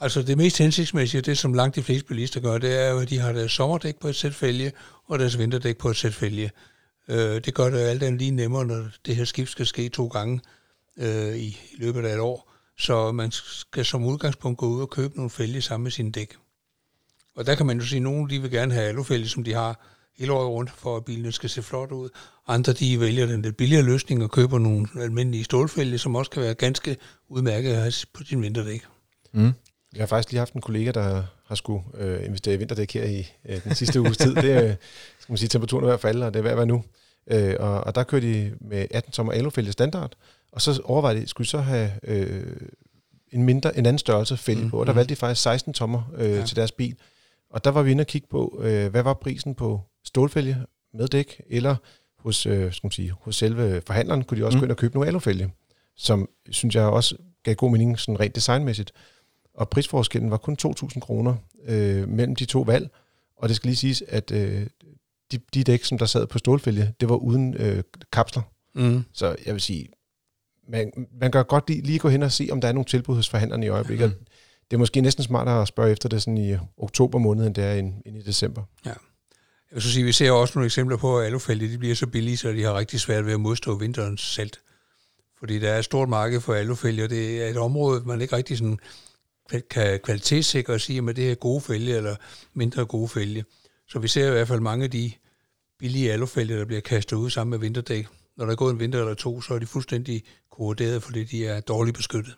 Altså 0.00 0.22
det 0.22 0.36
mest 0.36 0.58
hensigtsmæssige, 0.58 1.20
det 1.20 1.38
som 1.38 1.54
langt 1.54 1.76
de 1.76 1.82
fleste 1.82 2.06
bilister 2.06 2.40
gør, 2.40 2.58
det 2.58 2.84
er 2.84 2.90
jo, 2.90 2.98
at 2.98 3.10
de 3.10 3.18
har 3.18 3.32
deres 3.32 3.52
sommerdæk 3.52 3.96
på 4.00 4.08
et 4.08 4.16
sæt 4.16 4.34
fælge, 4.34 4.72
og 5.04 5.18
deres 5.18 5.38
vinterdæk 5.38 5.76
på 5.76 5.88
et 5.90 5.96
sæt 5.96 6.14
fælge. 6.14 6.50
Øh, 7.08 7.40
det 7.44 7.54
gør 7.54 7.70
det 7.70 7.78
alt 7.78 8.02
andet 8.02 8.18
lige 8.18 8.30
nemmere, 8.30 8.66
når 8.66 8.86
det 9.06 9.16
her 9.16 9.24
skift 9.24 9.50
skal 9.50 9.66
ske 9.66 9.88
to 9.88 10.06
gange 10.06 10.40
øh, 10.96 11.36
i, 11.36 11.46
i 11.46 11.76
løbet 11.78 12.04
af 12.04 12.14
et 12.14 12.20
år. 12.20 12.52
Så 12.78 13.12
man 13.12 13.30
skal 13.32 13.84
som 13.84 14.04
udgangspunkt 14.04 14.58
gå 14.58 14.66
ud 14.66 14.80
og 14.80 14.90
købe 14.90 15.16
nogle 15.16 15.30
fælge 15.30 15.62
sammen 15.62 15.82
med 15.82 15.90
sine 15.90 16.12
dæk. 16.12 16.36
Og 17.36 17.46
der 17.46 17.54
kan 17.54 17.66
man 17.66 17.78
jo 17.78 17.86
sige, 17.86 17.96
at 17.96 18.02
nogle 18.02 18.30
de 18.30 18.42
vil 18.42 18.50
gerne 18.50 18.74
have 18.74 18.88
alufælge, 18.88 19.28
som 19.28 19.44
de 19.44 19.54
har 19.54 19.95
hele 20.18 20.32
året 20.32 20.48
rundt, 20.48 20.70
for 20.70 20.96
at 20.96 21.04
bilen 21.04 21.32
skal 21.32 21.50
se 21.50 21.62
flot 21.62 21.92
ud. 21.92 22.08
Andre 22.46 22.72
de 22.72 23.00
vælger 23.00 23.26
den 23.26 23.42
lidt 23.42 23.56
billigere 23.56 23.82
løsning 23.82 24.22
og 24.22 24.30
køber 24.30 24.58
nogle 24.58 24.88
almindelige 25.00 25.44
stålfælge, 25.44 25.98
som 25.98 26.14
også 26.14 26.30
kan 26.30 26.42
være 26.42 26.54
ganske 26.54 26.96
udmærket 27.28 27.70
at 27.70 27.76
have 27.76 27.92
på 28.12 28.24
sin 28.24 28.42
vinterdæk. 28.42 28.82
Mm. 29.32 29.52
Jeg 29.92 30.02
har 30.02 30.06
faktisk 30.06 30.32
lige 30.32 30.38
haft 30.38 30.52
en 30.52 30.60
kollega, 30.60 30.90
der 30.90 31.22
har 31.46 31.54
skulle 31.54 31.82
øh, 31.94 32.26
investere 32.26 32.54
i 32.54 32.56
vinterdæk 32.56 32.92
her 32.92 33.04
i 33.04 33.26
øh, 33.48 33.64
den 33.64 33.74
sidste 33.74 34.00
uges 34.00 34.16
tid. 34.16 34.34
Det 34.34 34.52
er, 34.52 34.76
skal 35.20 35.32
man 35.32 35.38
sige, 35.38 35.48
temperaturen 35.48 35.84
er 35.84 35.86
ved 35.86 35.94
at 35.94 36.00
falde, 36.00 36.26
og 36.26 36.34
det 36.34 36.38
er 36.38 36.42
ved 36.42 36.50
at 36.50 36.56
være 36.56 36.66
nu. 36.66 36.84
Øh, 37.30 37.54
og, 37.58 37.80
og 37.80 37.94
der 37.94 38.02
kørte 38.02 38.26
de 38.26 38.56
med 38.60 38.86
18 38.90 39.12
tommer 39.12 39.32
alufælge 39.32 39.72
standard, 39.72 40.12
og 40.52 40.62
så 40.62 40.80
overvejede 40.84 41.20
de, 41.20 41.26
skulle 41.26 41.44
de 41.44 41.50
så 41.50 41.58
have 41.58 41.90
øh, 42.02 42.56
en 43.32 43.42
mindre, 43.42 43.78
en 43.78 43.86
anden 43.86 43.98
størrelse 43.98 44.36
fælge 44.36 44.62
mm, 44.62 44.70
på, 44.70 44.80
og 44.80 44.86
der 44.86 44.92
mm. 44.92 44.96
valgte 44.96 45.14
de 45.14 45.16
faktisk 45.16 45.42
16 45.42 45.72
tommer 45.72 46.02
øh, 46.16 46.30
ja. 46.30 46.46
til 46.46 46.56
deres 46.56 46.72
bil. 46.72 46.96
Og 47.50 47.64
der 47.64 47.70
var 47.70 47.82
vi 47.82 47.90
inde 47.90 48.02
og 48.02 48.06
kigge 48.06 48.28
på, 48.30 48.60
øh, 48.62 48.90
hvad 48.90 49.02
var 49.02 49.14
prisen 49.14 49.54
på 49.54 49.80
stålfælge 50.16 50.56
med 50.94 51.08
dæk, 51.08 51.42
eller 51.46 51.76
hos, 52.18 52.46
øh, 52.46 52.72
skal 52.72 52.86
man 52.86 52.92
sige, 52.92 53.12
hos 53.20 53.36
selve 53.36 53.82
forhandleren 53.86 54.24
kunne 54.24 54.40
de 54.40 54.46
også 54.46 54.56
mm. 54.56 54.60
gå 54.60 54.64
ind 54.64 54.70
og 54.70 54.76
købe 54.76 54.94
nogle 54.94 55.08
alufælge, 55.08 55.52
som 55.96 56.28
synes 56.50 56.74
jeg 56.74 56.84
også 56.84 57.16
gav 57.42 57.54
god 57.54 57.70
mening 57.70 57.98
sådan 57.98 58.20
rent 58.20 58.34
designmæssigt. 58.34 58.92
Og 59.54 59.68
prisforskellen 59.68 60.30
var 60.30 60.36
kun 60.36 60.56
2.000 60.66 61.00
kroner 61.00 61.34
øh, 61.64 62.08
mellem 62.08 62.36
de 62.36 62.44
to 62.44 62.60
valg, 62.60 62.90
og 63.36 63.48
det 63.48 63.56
skal 63.56 63.68
lige 63.68 63.76
siges, 63.76 64.02
at 64.08 64.30
øh, 64.30 64.66
de, 65.32 65.38
de 65.54 65.64
dæk, 65.64 65.84
som 65.84 65.98
der 65.98 66.06
sad 66.06 66.26
på 66.26 66.38
stålfælge, 66.38 66.92
det 67.00 67.08
var 67.08 67.16
uden 67.16 67.54
øh, 67.54 67.82
kapsler. 68.12 68.42
Mm. 68.74 69.04
Så 69.12 69.36
jeg 69.46 69.54
vil 69.54 69.62
sige, 69.62 69.88
man, 70.68 71.06
man 71.20 71.32
kan 71.32 71.44
godt 71.44 71.68
lige, 71.68 71.82
lige 71.82 71.98
gå 71.98 72.08
hen 72.08 72.22
og 72.22 72.32
se, 72.32 72.48
om 72.52 72.60
der 72.60 72.68
er 72.68 72.72
nogle 72.72 72.84
tilbud 72.84 73.14
hos 73.14 73.28
forhandlerne 73.28 73.66
i 73.66 73.68
øjeblikket. 73.68 74.08
Mm. 74.08 74.26
Det 74.70 74.76
er 74.76 74.78
måske 74.78 75.00
næsten 75.00 75.24
smartere 75.24 75.62
at 75.62 75.68
spørge 75.68 75.90
efter 75.90 76.08
det 76.08 76.22
sådan 76.22 76.38
i 76.38 76.56
oktober 76.76 77.18
måned, 77.18 77.46
end 77.46 77.54
det 77.54 77.64
er 77.64 77.72
ind, 77.72 77.94
ind 78.06 78.16
i 78.16 78.22
december. 78.22 78.62
Ja. 78.86 78.92
Jeg 79.76 79.82
så 79.82 79.92
sige, 79.92 80.04
vi 80.04 80.12
ser 80.12 80.30
også 80.30 80.52
nogle 80.54 80.66
eksempler 80.66 80.96
på, 80.96 81.18
at 81.18 81.26
alufælge 81.26 81.72
de 81.72 81.78
bliver 81.78 81.94
så 81.94 82.06
billige, 82.06 82.36
så 82.36 82.52
de 82.52 82.62
har 82.62 82.78
rigtig 82.78 83.00
svært 83.00 83.26
ved 83.26 83.32
at 83.32 83.40
modstå 83.40 83.78
vinterens 83.78 84.20
salt. 84.20 84.60
Fordi 85.38 85.58
der 85.58 85.70
er 85.70 85.78
et 85.78 85.84
stort 85.84 86.08
marked 86.08 86.40
for 86.40 86.54
alufælge, 86.54 87.04
og 87.04 87.10
det 87.10 87.42
er 87.42 87.48
et 87.48 87.56
område, 87.56 88.02
man 88.06 88.20
ikke 88.20 88.36
rigtig 88.36 88.58
sådan 88.58 88.78
kan 89.70 90.00
kvalitetssikre 90.00 90.72
og 90.72 90.80
sige, 90.80 91.02
at 91.08 91.16
det 91.16 91.30
er 91.30 91.34
gode 91.34 91.60
fælge 91.60 91.96
eller 91.96 92.16
mindre 92.54 92.84
gode 92.84 93.08
fælge. 93.08 93.44
Så 93.88 93.98
vi 93.98 94.08
ser 94.08 94.28
i 94.28 94.30
hvert 94.30 94.48
fald 94.48 94.60
mange 94.60 94.84
af 94.84 94.90
de 94.90 95.12
billige 95.78 96.12
alufælge, 96.12 96.58
der 96.58 96.64
bliver 96.64 96.80
kastet 96.80 97.16
ud 97.16 97.30
sammen 97.30 97.50
med 97.50 97.58
vinterdæk. 97.58 98.06
Når 98.36 98.44
der 98.44 98.52
er 98.52 98.56
gået 98.56 98.72
en 98.72 98.80
vinter 98.80 98.98
eller 98.98 99.14
to, 99.14 99.40
så 99.40 99.54
er 99.54 99.58
de 99.58 99.66
fuldstændig 99.66 100.22
korroderet, 100.50 101.02
fordi 101.02 101.24
de 101.24 101.46
er 101.46 101.60
dårligt 101.60 101.96
beskyttet. 101.96 102.36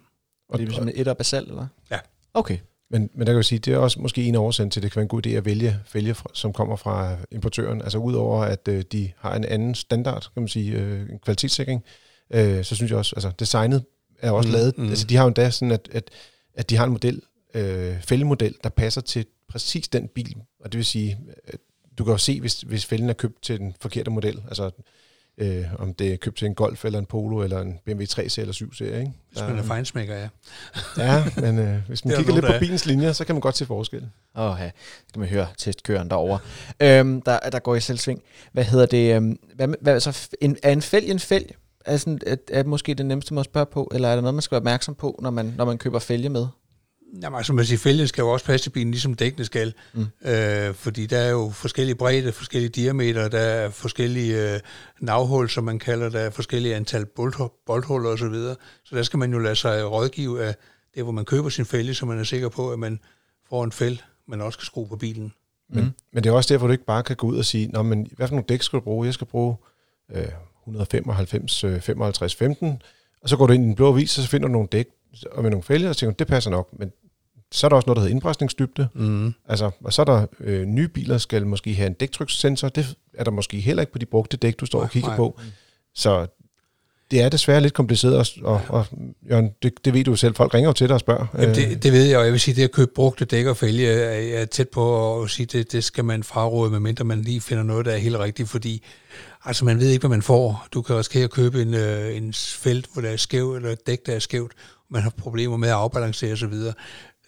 Og 0.49 0.59
det 0.59 0.68
er 0.68 0.73
sådan 0.73 0.92
et 0.95 1.09
af 1.09 1.16
basalt, 1.16 1.49
eller? 1.49 1.66
Ja. 1.90 1.99
Okay. 2.35 2.59
Men, 2.90 3.11
men 3.14 3.26
der 3.26 3.33
kan 3.33 3.37
jeg 3.37 3.45
sige, 3.45 3.59
det 3.59 3.75
er 3.75 3.78
også 3.78 4.00
måske 4.00 4.25
en 4.25 4.35
årsag 4.35 4.71
til, 4.71 4.80
at 4.80 4.83
det 4.83 4.92
kan 4.92 4.97
være 4.97 5.02
en 5.02 5.09
god 5.09 5.26
idé 5.26 5.30
at 5.30 5.45
vælge 5.45 5.76
fælge, 5.87 6.14
som 6.35 6.52
kommer 6.52 6.76
fra 6.76 7.16
importøren. 7.30 7.83
Altså 7.83 7.99
udover 7.99 8.42
at 8.42 8.68
øh, 8.68 8.83
de 8.92 9.11
har 9.18 9.37
en 9.37 9.45
anden 9.45 9.75
standard, 9.75 10.30
kan 10.35 10.42
man 10.42 10.49
sige, 10.49 10.73
øh, 10.73 11.00
en 11.00 11.18
kvalitetssikring, 11.18 11.85
øh, 12.30 12.64
så 12.64 12.76
synes 12.76 12.90
jeg 12.90 12.99
også, 12.99 13.16
altså 13.16 13.33
designet 13.38 13.85
er 14.21 14.30
også 14.30 14.49
mm, 14.49 14.54
lavet, 14.54 14.78
mm. 14.78 14.88
altså 14.88 15.07
de 15.07 15.16
har 15.16 15.23
jo 15.23 15.28
endda 15.28 15.50
sådan, 15.50 15.73
at, 15.73 15.88
at, 15.92 16.11
at 16.54 16.71
de 16.71 16.76
har 16.76 16.85
en 16.85 16.92
model, 16.92 17.23
øh, 17.54 18.02
fælgemodel, 18.02 18.54
der 18.64 18.68
passer 18.68 19.00
til 19.00 19.26
præcis 19.49 19.88
den 19.88 20.09
bil. 20.09 20.37
Og 20.61 20.73
det 20.73 20.78
vil 20.78 20.85
sige, 20.85 21.18
du 21.99 22.04
kan 22.04 22.12
jo 22.12 22.18
se, 22.18 22.40
hvis, 22.40 22.61
hvis 22.61 22.87
fælden 22.87 23.09
er 23.09 23.12
købt 23.12 23.42
til 23.42 23.59
den 23.59 23.75
forkerte 23.80 24.11
model, 24.11 24.42
altså 24.49 24.71
øh, 25.38 25.64
om 25.78 25.95
det 25.95 26.12
er 26.12 26.16
købt 26.16 26.38
til 26.38 26.47
en 26.47 26.54
Golf 26.54 26.85
eller 26.85 26.99
en 26.99 27.07
Polo 27.07 27.42
eller 27.42 27.61
en 27.61 27.78
BMW 27.85 28.04
3 28.04 28.28
eller 28.38 28.52
7 28.52 28.75
serie. 28.75 29.00
Ikke? 29.00 29.12
Hvis 29.30 29.42
man 29.42 29.59
er 29.59 29.62
fejnsmækker, 29.62 30.14
ja. 30.16 30.28
ja, 30.97 31.25
men 31.37 31.59
øh, 31.59 31.76
hvis 31.88 32.04
man 32.04 32.16
kigger 32.16 32.35
lidt 32.35 32.47
på 32.47 32.52
bilens 32.61 32.87
linjer, 32.87 33.12
så 33.12 33.25
kan 33.25 33.35
man 33.35 33.40
godt 33.40 33.57
se 33.57 33.66
forskel. 33.66 34.09
Åh 34.37 34.57
ja, 34.61 34.71
skal 35.09 35.21
man 35.21 35.28
høre 35.28 35.47
testkøren 35.59 36.11
derovre. 36.11 36.38
Øhm, 36.80 37.23
der, 37.23 37.38
der 37.38 37.59
går 37.59 37.75
i 37.75 37.80
selvsving. 37.80 38.23
Hvad 38.52 38.64
hedder 38.64 38.87
det? 38.87 39.14
Øhm, 39.14 39.38
hvad, 39.54 39.68
hvad, 39.80 40.00
så 40.00 40.28
en, 40.40 40.57
er 40.62 40.73
en 40.73 40.83
fælg 40.83 41.11
en 41.11 41.18
fælg? 41.18 41.54
Er, 41.85 41.97
sådan, 41.97 42.21
er, 42.26 42.37
er 42.52 42.64
måske 42.64 42.95
det 42.95 43.07
nemmeste 43.07 43.35
måde 43.35 43.40
at 43.40 43.45
spørge 43.45 43.66
på, 43.66 43.90
eller 43.95 44.09
er 44.09 44.14
der 44.14 44.23
noget, 44.23 44.35
man 44.35 44.42
skal 44.42 44.54
være 44.54 44.61
opmærksom 44.61 44.95
på, 44.95 45.18
når 45.23 45.30
man, 45.30 45.54
når 45.57 45.64
man 45.64 45.78
køber 45.78 45.99
fælge 45.99 46.28
med? 46.28 46.47
Jamen, 47.23 47.37
altså 47.37 47.53
man 47.53 47.65
siger, 47.65 47.79
fælgen 47.79 48.09
skal 48.09 48.23
jo 48.23 48.29
også 48.29 48.47
passe 48.47 48.65
til 48.65 48.71
bilen, 48.71 48.91
ligesom 48.91 49.15
dækkene 49.15 49.45
skal. 49.45 49.75
Mm. 49.95 50.07
Øh, 50.25 50.75
fordi 50.75 51.07
der 51.07 51.19
er 51.19 51.31
jo 51.31 51.50
forskellige 51.50 51.95
bredde, 51.95 52.33
forskellige 52.33 52.71
diameter, 52.71 53.29
der 53.29 53.38
er 53.38 53.71
forskellige 53.71 54.55
øh, 54.55 54.61
navhul, 55.00 55.49
som 55.49 55.65
man 55.65 55.79
kalder, 55.79 56.09
der 56.09 56.21
er 56.21 56.31
forskellige 56.31 56.77
antal 56.77 57.07
boldhuller 57.67 58.11
osv. 58.11 58.35
Så, 58.35 58.57
så 58.85 58.97
der 58.97 59.03
skal 59.03 59.19
man 59.19 59.33
jo 59.33 59.38
lade 59.38 59.57
sig 59.57 59.91
rådgive 59.91 60.45
af 60.45 60.55
det, 60.95 61.03
hvor 61.03 61.12
man 61.12 61.25
køber 61.25 61.49
sin 61.49 61.65
fælge, 61.65 61.95
så 61.95 62.07
man 62.07 62.19
er 62.19 62.25
sikker 62.25 62.49
på, 62.49 62.73
at 62.73 62.79
man 62.79 63.00
får 63.49 63.65
en 63.65 63.73
fæld, 63.73 63.99
man 64.29 64.41
også 64.41 64.57
skal 64.57 64.67
skrue 64.67 64.88
på 64.88 64.97
bilen. 64.97 65.33
Men, 65.71 65.85
mm. 65.85 65.91
men 66.12 66.25
det 66.25 66.31
er 66.31 66.35
også 66.35 66.55
derfor, 66.55 66.67
du 66.67 66.73
ikke 66.73 66.85
bare 66.85 67.03
kan 67.03 67.17
gå 67.17 67.27
ud 67.27 67.38
og 67.38 67.45
sige, 67.45 67.67
Nå, 67.67 67.83
men 67.83 68.07
hvad 68.17 68.29
for 68.29 68.35
nogle 68.35 68.47
dæk 68.49 68.62
skal 68.62 68.79
du 68.79 68.85
bruge? 68.85 69.07
Jeg 69.07 69.15
skal 69.15 69.27
bruge 69.27 69.57
øh, 70.15 70.29
195, 70.62 71.61
55, 71.81 72.35
15, 72.35 72.83
og 73.23 73.29
så 73.29 73.37
går 73.37 73.47
du 73.47 73.53
ind 73.53 73.65
i 73.65 73.67
den 73.67 73.75
blå 73.75 73.88
avis, 73.88 74.19
og 74.19 74.25
så 74.25 74.31
finder 74.31 74.49
du 74.49 74.53
nogle 74.53 74.69
dæk 74.73 74.87
og 75.33 75.43
med 75.43 75.50
nogle 75.50 75.88
og 75.88 75.97
tænker, 75.97 76.15
det 76.15 76.27
passer 76.27 76.50
nok, 76.50 76.69
men 76.79 76.93
så 77.53 77.67
er 77.67 77.69
der 77.69 77.77
også 77.77 77.87
noget, 77.87 77.97
der 77.97 78.00
hedder 78.00 78.15
indpresningsdybde. 78.15 78.88
Mm. 78.95 79.35
Altså, 79.49 79.71
og 79.85 79.93
så 79.93 80.03
er 80.03 80.05
der 80.05 80.27
øh, 80.41 80.67
nye 80.67 80.88
biler, 80.88 81.19
skal 81.19 81.47
måske 81.47 81.75
have 81.75 81.87
en 81.87 81.93
dæktrykssensor. 81.93 82.69
Det 82.69 82.97
er 83.15 83.25
der 83.25 83.31
måske 83.31 83.61
heller 83.61 83.81
ikke 83.81 83.93
på 83.93 83.99
de 83.99 84.07
brugte 84.07 84.37
dæk, 84.37 84.61
du 84.61 84.67
står 84.67 84.79
Nej, 84.79 84.85
og 84.85 84.91
kigger 84.91 85.09
nej. 85.09 85.17
på. 85.17 85.41
Så 85.95 86.27
det 87.11 87.21
er 87.21 87.29
desværre 87.29 87.61
lidt 87.61 87.75
kompliceret, 87.75 88.15
og, 88.17 88.27
og, 88.45 88.61
og 88.69 88.87
Jørgen, 89.31 89.50
det, 89.62 89.85
det 89.85 89.95
ved 89.95 90.05
du 90.05 90.17
selv. 90.17 90.35
Folk 90.35 90.55
ringer 90.55 90.69
jo 90.69 90.73
til 90.73 90.88
dig 90.88 90.95
og 90.95 91.00
spørger. 91.00 91.27
Jamen, 91.35 91.49
Øh, 91.49 91.57
det, 91.57 91.83
det 91.83 91.93
ved 91.93 92.05
jeg, 92.05 92.19
og 92.19 92.25
jeg 92.25 92.33
vil 92.33 92.41
sige, 92.41 92.55
det 92.55 92.65
at 92.65 92.73
købe 92.73 92.91
brugte 92.95 93.25
dæk 93.25 93.47
og 93.47 93.57
fælge, 93.57 93.88
er 93.88 94.41
er 94.41 94.45
tæt 94.45 94.69
på 94.69 95.23
at 95.23 95.31
sige, 95.31 95.47
det, 95.47 95.73
det 95.73 95.85
skal 95.85 96.05
man 96.05 96.23
fraråde, 96.23 96.71
medmindre 96.71 97.05
man 97.05 97.23
lige 97.23 97.41
finder 97.41 97.62
noget, 97.62 97.87
der 97.87 97.93
er 97.93 97.97
helt 97.97 98.19
rigtigt, 98.19 98.49
fordi 98.49 98.83
altså, 99.45 99.65
man 99.65 99.79
ved 99.79 99.88
ikke, 99.88 100.00
hvad 100.00 100.17
man 100.17 100.23
får. 100.23 100.67
Du 100.73 100.83
kan 100.83 100.97
risikere 100.97 101.25
at 101.25 101.31
købe 101.31 101.62
en, 101.62 101.75
øh, 101.75 102.17
en 102.17 102.33
felt, 102.35 102.87
hvor 102.93 103.03
der 103.03 103.11
er 103.11 103.17
skæv, 103.17 103.55
eller 103.55 103.71
et 103.71 103.87
dæk, 103.87 104.07
der 104.07 104.12
er 104.15 104.19
skævt. 104.19 104.53
Man 104.90 105.02
har 105.02 105.11
problemer 105.11 105.57
med 105.57 105.68
at 105.68 105.75
afbalancere 105.75 106.33
osv. 106.33 106.52
Så, 106.52 106.73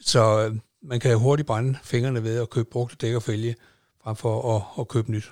så 0.00 0.46
øh, 0.46 0.56
man 0.82 1.00
kan 1.00 1.18
hurtigt 1.18 1.46
brænde 1.46 1.78
fingrene 1.82 2.22
ved 2.22 2.40
at 2.40 2.50
købe 2.50 2.68
brugte 2.72 2.96
dæk 3.00 3.14
og 3.14 3.22
fælge, 3.22 3.54
frem 4.04 4.16
for 4.16 4.56
at, 4.56 4.62
at 4.80 4.88
købe 4.88 5.10
nyt. 5.10 5.30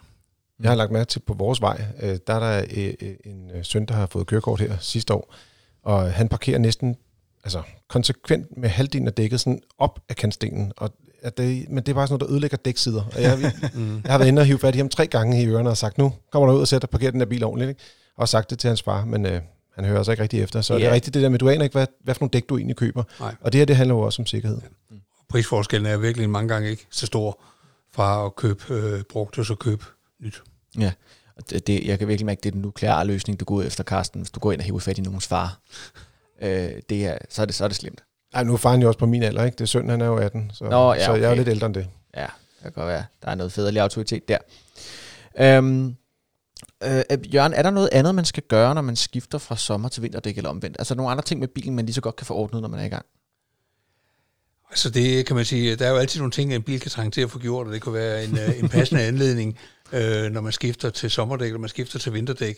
Jeg 0.61 0.70
har 0.70 0.76
lagt 0.76 0.92
mærke 0.92 1.08
til 1.08 1.20
på 1.20 1.35
vores 1.35 1.61
vej, 1.61 1.85
øh, 2.02 2.18
der 2.26 2.35
er 2.35 2.40
der 2.40 2.64
øh, 2.76 3.14
en 3.25 3.50
søn, 3.64 3.87
der 3.87 3.94
har 3.94 4.06
fået 4.06 4.26
kørekort 4.26 4.61
her 4.61 4.76
sidste 4.80 5.14
år, 5.14 5.35
og 5.82 6.12
han 6.12 6.28
parkerer 6.28 6.58
næsten 6.58 6.97
altså, 7.44 7.62
konsekvent 7.88 8.56
med 8.56 8.68
halvdelen 8.68 9.06
af 9.06 9.12
dækket 9.12 9.40
sådan 9.40 9.61
op 9.78 10.00
af 10.08 10.16
kantstenen. 10.16 10.73
Og 10.76 10.90
at 11.23 11.38
det, 11.38 11.68
men 11.68 11.76
det 11.76 11.88
er 11.88 11.94
bare 11.94 12.06
sådan 12.06 12.12
noget, 12.12 12.28
der 12.28 12.32
ødelægger 12.32 12.56
dæksider. 12.56 13.02
Og 13.16 13.23
jeg, 13.23 13.38
Mm. 13.75 14.00
jeg 14.04 14.12
har 14.12 14.18
været 14.18 14.28
inde 14.28 14.40
og 14.40 14.47
hive 14.47 14.58
fat 14.58 14.75
i 14.75 14.78
ham 14.78 14.88
tre 14.88 15.06
gange 15.06 15.42
i 15.42 15.47
ørerne 15.47 15.70
og 15.70 15.76
sagt, 15.76 15.99
nu 15.99 16.12
kommer 16.32 16.49
du 16.49 16.54
ud 16.54 16.61
og 16.61 16.68
sætter 16.68 16.88
parkerer 16.88 17.11
den 17.11 17.20
her 17.20 17.26
bil 17.26 17.44
ordentligt. 17.44 17.68
Ikke? 17.68 17.80
Og 18.16 18.28
sagt 18.28 18.50
det 18.50 18.58
til 18.58 18.68
hans 18.68 18.82
far, 18.82 19.04
men 19.04 19.26
øh, 19.26 19.40
han 19.78 19.85
hører 19.85 19.99
altså 19.99 20.12
ikke 20.12 20.23
rigtig 20.23 20.42
efter. 20.42 20.61
Så 20.61 20.73
yeah. 20.73 20.80
det 20.80 20.87
er 20.87 20.90
Ja. 20.90 20.94
rigtigt 20.94 21.14
det 21.14 21.23
der 21.23 21.28
med, 21.28 21.38
du 21.38 21.49
aner 21.49 21.64
ikke, 21.64 21.75
hvad, 21.75 21.87
hvad 22.04 22.14
for 22.14 22.20
nogle 22.20 22.30
dæk 22.30 22.49
du 22.49 22.56
egentlig 22.56 22.76
køber. 22.76 23.02
Nej. 23.20 23.35
Og 23.40 23.52
det 23.52 23.58
her, 23.58 23.64
det 23.66 23.76
handler 23.76 23.94
jo 23.94 24.00
også 24.00 24.23
om 24.23 24.26
sikkerhed. 24.26 24.58
Prisforskellen 25.28 25.92
er 25.92 25.97
virkelig 25.97 26.30
mange 26.30 26.49
gange 26.49 26.70
ikke 26.70 26.87
så 26.90 27.06
stor 27.06 27.40
fra 27.92 28.26
at 28.26 28.37
købe 28.37 28.64
øh, 28.75 29.02
brugt 29.02 29.38
og 29.38 29.47
så 29.47 29.54
købe 29.54 29.85
nyt. 30.20 30.42
Ja, 30.78 30.92
og 31.37 31.50
det, 31.50 31.66
det, 31.66 31.87
jeg 31.87 31.99
kan 31.99 32.08
virkelig 32.08 32.26
mærke, 32.26 32.40
det 32.42 32.49
er 32.49 32.52
den 32.52 32.62
nukleare 32.62 33.06
løsning, 33.06 33.40
du 33.40 33.44
går 33.44 33.54
ud 33.54 33.64
efter, 33.64 33.85
Karsten, 33.85 34.20
hvis 34.20 34.30
du 34.30 34.40
går 34.40 34.52
ind 34.52 34.61
og 34.61 34.64
hiver 34.64 34.78
fat 34.78 34.99
i 34.99 35.00
nogens 35.00 35.26
far. 35.26 35.58
Øh, 36.42 36.70
det 36.88 37.06
er, 37.06 37.18
så, 37.30 37.42
er 37.42 37.47
det, 37.47 37.54
så 37.54 37.64
er 37.64 37.68
det 37.68 37.76
slemt. 37.76 38.04
Ej, 38.35 38.44
nu 38.44 38.52
er 38.52 38.56
faren 38.56 38.82
jo 38.82 38.87
også 38.88 38.99
på 38.99 39.06
min 39.06 39.23
alder, 39.23 39.44
ikke? 39.44 39.54
Det 39.54 39.61
er 39.61 39.66
søn, 39.66 39.88
han 39.88 40.00
er 40.00 40.06
jo 40.06 40.16
18, 40.16 40.50
så, 40.54 40.64
Nå, 40.64 40.92
ja, 40.94 41.04
så 41.04 41.14
jeg 41.14 41.23
er 41.23 41.26
jo 41.26 41.30
okay. 41.32 41.37
lidt 41.38 41.49
ældre 41.49 41.66
end 41.66 41.75
det. 41.75 41.88
Ja, 42.16 42.20
det 42.23 42.62
kan 42.62 42.73
godt 42.73 42.87
være. 42.87 43.04
Der 43.23 43.28
er 43.30 43.35
noget 43.35 43.52
fædrelig 43.52 43.82
autoritet 43.82 44.28
der. 44.28 44.38
Øhm, 45.40 45.97
øh, 46.85 47.35
Jørgen, 47.35 47.52
er 47.52 47.62
der 47.62 47.70
noget 47.70 47.88
andet, 47.92 48.14
man 48.14 48.25
skal 48.25 48.42
gøre, 48.42 48.75
når 48.75 48.82
man 48.82 48.97
skifter 48.97 49.38
fra 49.38 49.56
sommer 49.56 49.88
til 49.88 50.02
vinterdæk 50.02 50.37
eller 50.37 50.50
omvendt? 50.50 50.76
Altså 50.78 50.94
nogle 50.94 51.11
andre 51.11 51.23
ting 51.23 51.40
med 51.40 51.49
bilen, 51.49 51.76
man 51.76 51.85
lige 51.85 51.94
så 51.94 52.00
godt 52.00 52.16
kan 52.16 52.26
få 52.26 52.35
ordnet, 52.35 52.62
når 52.62 52.68
man 52.68 52.80
er 52.80 52.85
i 52.85 52.88
gang? 52.88 53.06
Altså 54.70 54.90
det 54.90 55.26
kan 55.26 55.37
man 55.37 55.44
sige, 55.44 55.76
der 55.76 55.87
er 55.87 55.90
jo 55.90 55.97
altid 55.97 56.20
nogle 56.20 56.30
ting, 56.30 56.54
en 56.54 56.62
bil 56.62 56.80
kan 56.80 56.90
trænge 56.90 57.11
til 57.11 57.20
at 57.20 57.30
få 57.30 57.38
gjort, 57.38 57.66
og 57.66 57.73
det 57.73 57.82
kunne 57.82 57.94
være 57.94 58.25
en, 58.25 58.38
øh, 58.38 58.58
en 58.58 58.68
passende 58.68 59.02
anledning, 59.02 59.58
øh, 59.92 60.30
når 60.30 60.40
man 60.40 60.52
skifter 60.52 60.90
til 60.90 61.11
sommerdæk, 61.11 61.47
eller 61.47 61.58
man 61.58 61.68
skifter 61.68 61.99
til 61.99 62.12
vinterdæk. 62.12 62.56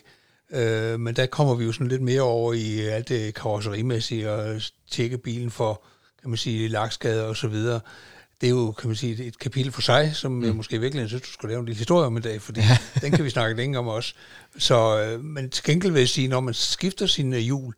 Øh, 0.53 1.00
men 1.00 1.17
der 1.17 1.27
kommer 1.27 1.55
vi 1.55 1.65
jo 1.65 1.73
sådan 1.73 1.89
lidt 1.89 2.03
mere 2.03 2.23
over 2.23 2.53
i 2.53 2.81
alt 2.81 3.09
det 3.09 3.35
karosserimæssige, 3.35 4.31
og 4.31 4.61
tjekke 4.91 5.19
bilen 5.19 5.50
for, 5.50 5.83
kan 6.21 6.31
man 6.31 6.37
sige, 6.37 6.69
lakskader 6.69 7.25
og 7.25 7.37
så 7.37 7.49
videre. 7.49 7.81
Det 8.41 8.47
er 8.47 8.51
jo, 8.51 8.73
kan 8.73 8.89
man 8.89 8.97
sige, 8.97 9.25
et 9.25 9.39
kapitel 9.39 9.73
for 9.73 9.81
sig, 9.83 10.11
som 10.15 10.33
mm. 10.33 10.45
jeg 10.45 10.57
måske 10.57 10.81
virkelig 10.81 11.09
synes, 11.09 11.23
du 11.23 11.33
skulle 11.33 11.51
lave 11.51 11.61
en 11.61 11.67
lille 11.67 11.79
historie 11.79 12.07
om 12.07 12.17
i 12.17 12.21
dag, 12.21 12.43
fordi 12.43 12.61
den 13.03 13.13
kan 13.13 13.25
vi 13.25 13.31
snakke 13.31 13.57
længe 13.57 13.79
om 13.79 13.89
også. 13.89 14.15
Så, 14.59 15.00
øh, 15.00 15.25
men 15.25 15.50
til 15.50 15.65
gengæld 15.65 15.93
vil 15.93 16.00
jeg 16.00 16.09
sige, 16.09 16.29
når 16.29 16.41
man 16.41 16.55
skifter 16.55 17.07
sine 17.07 17.39
hjul, 17.39 17.75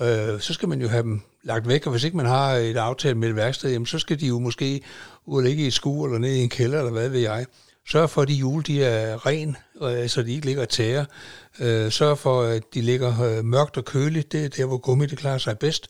øh, 0.00 0.40
så 0.40 0.54
skal 0.54 0.68
man 0.68 0.80
jo 0.80 0.88
have 0.88 1.02
dem 1.02 1.20
lagt 1.42 1.68
væk, 1.68 1.86
og 1.86 1.92
hvis 1.92 2.04
ikke 2.04 2.16
man 2.16 2.26
har 2.26 2.50
et 2.50 2.76
aftale 2.76 3.14
med 3.14 3.28
et 3.28 3.36
værksted, 3.36 3.70
jamen, 3.70 3.86
så 3.86 3.98
skal 3.98 4.20
de 4.20 4.26
jo 4.26 4.38
måske 4.38 4.80
ud 5.26 5.36
og 5.36 5.42
ligge 5.42 5.64
i 5.64 5.66
et 5.66 5.72
skue 5.72 6.08
eller 6.08 6.18
ned 6.18 6.32
i 6.34 6.42
en 6.42 6.48
kælder, 6.48 6.78
eller 6.78 6.92
hvad 6.92 7.08
ved 7.08 7.20
jeg. 7.20 7.46
Sørg 7.88 8.10
for, 8.10 8.22
at 8.22 8.28
de 8.28 8.32
hjul 8.32 8.62
de 8.66 8.84
er 8.84 9.26
ren, 9.26 9.56
øh, 9.82 10.08
så 10.08 10.22
de 10.22 10.32
ikke 10.32 10.46
ligger 10.46 10.62
og 10.62 10.68
tærer. 10.68 11.04
Øh, 11.60 11.92
sørg 11.92 12.18
for, 12.18 12.42
at 12.42 12.62
de 12.74 12.80
ligger 12.80 13.22
øh, 13.22 13.44
mørkt 13.44 13.76
og 13.76 13.84
køligt. 13.84 14.32
Det 14.32 14.44
er 14.44 14.48
der, 14.48 14.64
hvor 14.64 14.78
gummi 14.78 15.06
det 15.06 15.18
klarer 15.18 15.38
sig 15.38 15.58
bedst. 15.58 15.88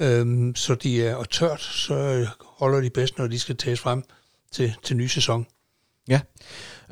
Øh, 0.00 0.52
så 0.56 0.74
de 0.74 1.06
er 1.06 1.14
og 1.14 1.30
tørt, 1.30 1.60
så 1.60 2.26
holder 2.40 2.80
de 2.80 2.90
bedst, 2.90 3.18
når 3.18 3.26
de 3.26 3.38
skal 3.38 3.56
tages 3.56 3.80
frem 3.80 4.02
til, 4.52 4.74
til 4.82 4.96
ny 4.96 5.06
sæson. 5.06 5.46
Ja, 6.08 6.20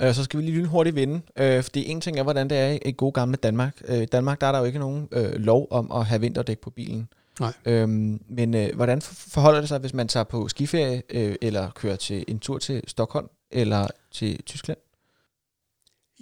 øh, 0.01 0.15
så 0.15 0.25
skal 0.25 0.39
vi 0.41 0.45
lige 0.45 0.57
lynhurtigt 0.59 0.97
vinde, 0.97 1.21
øh, 1.39 1.63
fordi 1.63 1.87
en 1.87 2.01
ting 2.01 2.19
er, 2.19 2.23
hvordan 2.23 2.51
det 2.51 2.59
er 2.59 2.79
i- 2.87 2.93
gode 2.93 3.13
gamle 3.13 3.37
Danmark. 3.37 3.77
Øh, 3.89 3.99
I 4.03 4.05
Danmark 4.07 4.41
der 4.41 4.47
er 4.47 4.53
der 4.53 4.59
jo 4.59 4.65
ikke 4.65 4.79
nogen 4.79 5.09
øh, 5.13 5.33
lov 5.35 5.67
om 5.71 5.93
at 5.93 6.07
have 6.07 6.21
vinterdæk 6.21 6.59
på 6.59 6.71
bilen. 6.71 7.09
Nej. 7.41 7.53
Øhm, 7.65 8.21
men 8.29 8.55
øh, 8.55 8.77
hvordan 8.77 9.03
for- 9.03 9.15
forholder 9.31 9.61
det 9.61 9.69
sig, 9.69 9.79
hvis 9.79 9.95
man 9.95 10.09
tager 10.09 10.25
på 10.25 10.49
skiferie, 10.49 11.03
øh, 11.11 11.35
eller 11.43 11.71
kører 11.71 11.97
til 11.97 12.25
en 12.29 12.39
tur 12.39 12.59
til 12.59 12.83
Stockholm, 12.87 13.27
eller 13.51 13.87
til 14.13 14.43
Tyskland? 14.43 14.79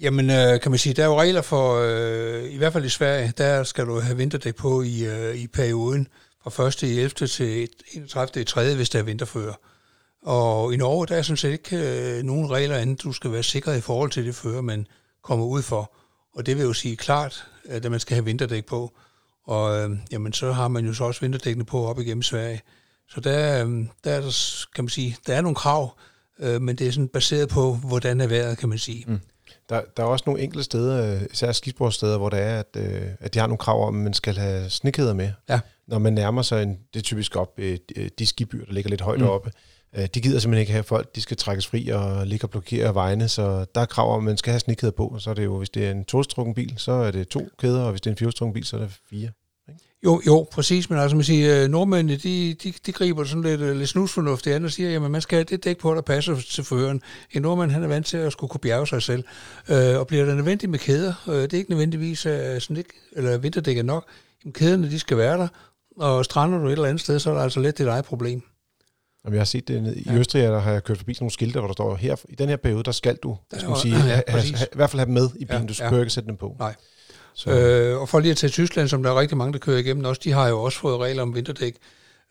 Jamen, 0.01 0.31
øh, 0.31 0.61
kan 0.61 0.71
man 0.71 0.79
sige, 0.79 0.95
der 0.95 1.03
er 1.03 1.07
jo 1.07 1.21
regler 1.21 1.43
for, 1.43 1.75
øh, 1.83 2.53
i 2.53 2.57
hvert 2.57 2.73
fald 2.73 2.85
i 2.85 2.89
Sverige, 2.89 3.33
der 3.39 3.63
skal 3.65 3.87
du 3.87 4.01
have 4.01 4.17
vinterdæk 4.17 4.55
på 4.57 4.83
i, 4.83 5.05
øh, 5.07 5.35
i 5.37 5.47
perioden 5.47 6.09
fra 6.53 6.67
1. 6.67 6.83
i 6.83 6.99
11. 6.99 7.09
til 7.09 7.69
31. 7.93 8.43
i 8.43 8.45
3. 8.45 8.75
hvis 8.75 8.91
der 8.91 8.99
er 8.99 9.03
vinterfører. 9.03 9.55
Og 10.23 10.75
i 10.75 10.77
Norge, 10.77 11.07
der 11.07 11.17
er 11.17 11.23
sådan 11.23 11.37
set 11.37 11.53
ikke 11.53 11.77
øh, 11.77 12.23
nogen 12.23 12.51
regler 12.51 12.77
andet, 12.77 13.03
du 13.03 13.13
skal 13.13 13.33
være 13.33 13.43
sikker 13.43 13.73
i 13.73 13.81
forhold 13.81 14.11
til 14.11 14.27
det 14.27 14.35
fører, 14.35 14.61
man 14.61 14.87
kommer 15.23 15.45
ud 15.45 15.63
for. 15.63 15.93
Og 16.35 16.47
det 16.47 16.57
vil 16.57 16.65
jo 16.65 16.73
sige 16.73 16.97
klart, 16.97 17.47
at 17.65 17.91
man 17.91 18.01
skal 18.01 18.15
have 18.15 18.25
vinterdæk 18.25 18.67
på. 18.67 18.93
Og 19.47 19.81
øh, 19.81 19.91
jamen, 20.13 20.33
så 20.33 20.53
har 20.53 20.69
man 20.69 20.87
jo 20.87 20.95
så 20.95 21.05
også 21.05 21.21
vinterdækkene 21.21 21.65
på 21.65 21.87
op 21.87 22.01
igennem 22.01 22.23
Sverige. 22.23 22.63
Så 23.09 23.21
der, 23.21 23.67
øh, 23.67 23.85
der 24.05 24.11
er 24.11 24.21
der, 24.21 24.65
kan 24.75 24.85
man 24.85 24.89
sige, 24.89 25.17
der 25.27 25.35
er 25.35 25.41
nogle 25.41 25.55
krav, 25.55 25.99
øh, 26.41 26.63
men 26.63 26.77
det 26.77 26.87
er 26.87 26.93
sådan 26.93 27.09
baseret 27.09 27.49
på, 27.49 27.75
hvordan 27.75 28.21
er 28.21 28.27
vejret, 28.27 28.59
kan 28.59 28.69
man 28.69 28.79
sige. 28.79 29.05
Mm. 29.07 29.21
Der, 29.69 29.83
der 29.97 30.03
er 30.03 30.07
også 30.07 30.23
nogle 30.27 30.43
enkelte 30.43 30.65
steder, 30.65 31.15
øh, 31.15 31.23
især 31.33 31.53
skisportssteder, 31.53 32.19
hvor 32.19 32.29
der 32.29 32.37
er, 32.37 32.59
at, 32.59 32.77
øh, 32.77 33.03
at 33.21 33.35
de 33.35 33.39
har 33.39 33.47
nogle 33.47 33.59
krav 33.59 33.87
om, 33.87 33.97
at 33.97 34.03
man 34.03 34.15
skal 34.15 34.37
have 34.37 34.71
snekæder 34.71 35.15
med. 35.15 35.33
Ja. 35.49 35.61
Når 35.89 35.99
man 35.99 36.13
nærmer 36.13 36.43
sig, 36.43 36.63
en, 36.63 36.79
det 36.95 37.01
er 37.01 37.03
typisk 37.03 37.37
op, 37.37 37.53
øh, 37.59 37.79
de 38.19 38.27
skibyer, 38.27 38.65
der 38.65 38.73
ligger 38.73 38.91
lidt 38.91 39.01
højt 39.01 39.21
Mm. 39.21 39.27
oppe, 39.27 39.51
øh, 39.97 40.07
de 40.15 40.21
gider 40.21 40.39
simpelthen 40.39 40.61
ikke 40.61 40.73
have 40.73 40.85
folk, 40.85 41.15
de 41.15 41.21
skal 41.21 41.37
trækkes 41.37 41.67
fri 41.67 41.89
og 41.89 42.27
ligge 42.27 42.45
og 42.47 42.51
blokere 42.51 42.95
vejene, 42.95 43.29
så 43.29 43.67
der 43.75 43.81
er 43.81 43.87
krav 43.87 44.15
om, 44.15 44.19
at 44.19 44.25
man 44.25 44.37
skal 44.37 44.51
have 44.51 44.61
snekæder 44.61 44.93
på, 44.93 45.07
og 45.07 45.21
så 45.21 45.31
er 45.31 45.35
det 45.35 45.45
jo, 45.45 45.59
hvis 45.59 45.71
det 45.71 45.87
er 45.87 45.91
en 45.91 46.05
tolstrukken 46.05 46.55
bil, 46.55 46.75
så 46.77 46.93
er 46.93 47.11
det 47.11 47.29
to 47.29 47.49
kæder, 47.59 47.83
og 47.83 47.91
hvis 47.91 48.01
det 48.01 48.11
er 48.11 48.13
en 48.15 48.19
fjolstrukken 48.19 48.55
bil, 48.55 48.65
så 48.65 48.77
er 48.77 48.81
det 48.81 48.91
fire. 49.11 49.31
Jo, 50.05 50.23
jo, 50.27 50.47
præcis, 50.53 50.91
men 50.91 50.99
altså 50.99 51.17
man 51.17 51.25
siger, 51.25 51.63
øh, 51.63 51.69
nordmændene, 51.69 52.17
de, 52.17 52.55
de, 52.55 52.73
de 52.87 52.93
griber 52.93 53.25
sådan 53.25 53.43
lidt, 53.43 53.61
øh, 53.61 53.77
lidt 53.77 53.89
snusfornuft 53.89 54.47
i 54.47 54.51
andet 54.51 54.67
og 54.67 54.73
siger, 54.73 54.91
jamen 54.91 55.13
man 55.13 55.21
skal 55.21 55.37
have 55.37 55.45
det 55.45 55.65
dæk 55.65 55.79
på, 55.79 55.95
der 55.95 56.01
passer 56.01 56.37
til 56.51 56.65
føreren. 56.65 57.03
En 57.33 57.43
nordmand, 57.43 57.71
han 57.71 57.83
er 57.83 57.89
vant 57.89 58.07
til 58.07 58.17
at 58.17 58.33
skulle 58.33 58.49
kunne 58.49 58.61
bjerge 58.61 58.87
sig 58.87 59.03
selv, 59.03 59.25
øh, 59.69 59.99
og 59.99 60.07
bliver 60.07 60.25
det 60.25 60.37
nødvendigt 60.37 60.71
med 60.71 60.79
kæder, 60.79 61.15
øh, 61.29 61.35
det 61.35 61.53
er 61.53 61.59
ikke 61.59 61.71
nødvendigvis 61.71 62.27
øh, 62.27 62.61
sådan 62.61 62.77
ikke, 62.77 62.91
eller 63.13 63.39
vinterdæk 63.39 63.79
er 63.79 63.83
nok, 63.83 64.05
jamen 64.45 64.53
kæderne, 64.53 64.91
de 64.91 64.99
skal 64.99 65.17
være 65.17 65.39
der, 65.39 65.49
og 65.97 66.25
strander 66.25 66.59
du 66.59 66.67
et 66.67 66.73
eller 66.73 66.85
andet 66.89 67.01
sted, 67.01 67.19
så 67.19 67.31
er 67.31 67.35
der 67.35 67.43
altså 67.43 67.61
lidt 67.61 67.79
dit 67.79 67.87
eget 67.87 68.05
problem. 68.05 68.43
Og 69.25 69.33
jeg 69.33 69.41
har 69.41 69.45
set 69.45 69.69
det 69.69 69.95
i 69.97 70.03
Ja. 70.07 70.15
Østrig, 70.15 70.43
der 70.43 70.59
har 70.59 70.73
jeg 70.73 70.85
kørt 70.85 70.99
forbi 70.99 71.15
sådan 71.15 71.25
nogle 71.25 71.33
skilte, 71.33 71.59
hvor 71.59 71.67
der 71.67 71.73
står, 71.73 71.97
her, 71.97 72.17
i 72.29 72.35
den 72.35 72.49
her 72.49 72.57
periode, 72.57 72.83
der 72.83 72.93
skal 72.93 73.17
du, 73.17 73.37
der 73.51 73.59
skal 73.59 73.69
man 73.71 73.79
sige, 73.79 73.97
ja, 74.07 74.21
præcis. 74.31 74.59
have, 74.59 74.67
i 74.73 74.77
hvert 74.77 74.91
fald 74.91 75.01
have 75.01 75.07
dem 75.07 75.15
med 75.15 75.29
i 75.37 75.45
bilen, 75.45 75.63
Ja, 75.63 75.69
du 75.69 75.75
skal 75.75 75.89
ja. 75.95 76.01
ikke 76.01 76.11
sætte 76.13 76.29
dem 76.29 76.37
på. 76.37 76.57
Nej. 76.59 76.75
Så, 77.35 77.51
Øh, 77.51 78.01
og 78.01 78.09
for 78.09 78.21
lige 78.21 78.31
at 78.31 78.37
tage 78.37 78.51
Tyskland, 78.51 78.89
som 78.89 79.03
der 79.03 79.11
er 79.11 79.21
rigtig 79.21 79.37
mange, 79.37 79.53
der 79.53 79.59
kører 79.59 79.79
igennem 79.79 80.05
også, 80.05 80.21
de 80.25 80.33
har 80.33 80.49
jo 80.49 80.63
også 80.63 80.79
fået 80.79 80.99
regler 81.01 81.23
om 81.23 81.35
vinterdæk. 81.35 81.75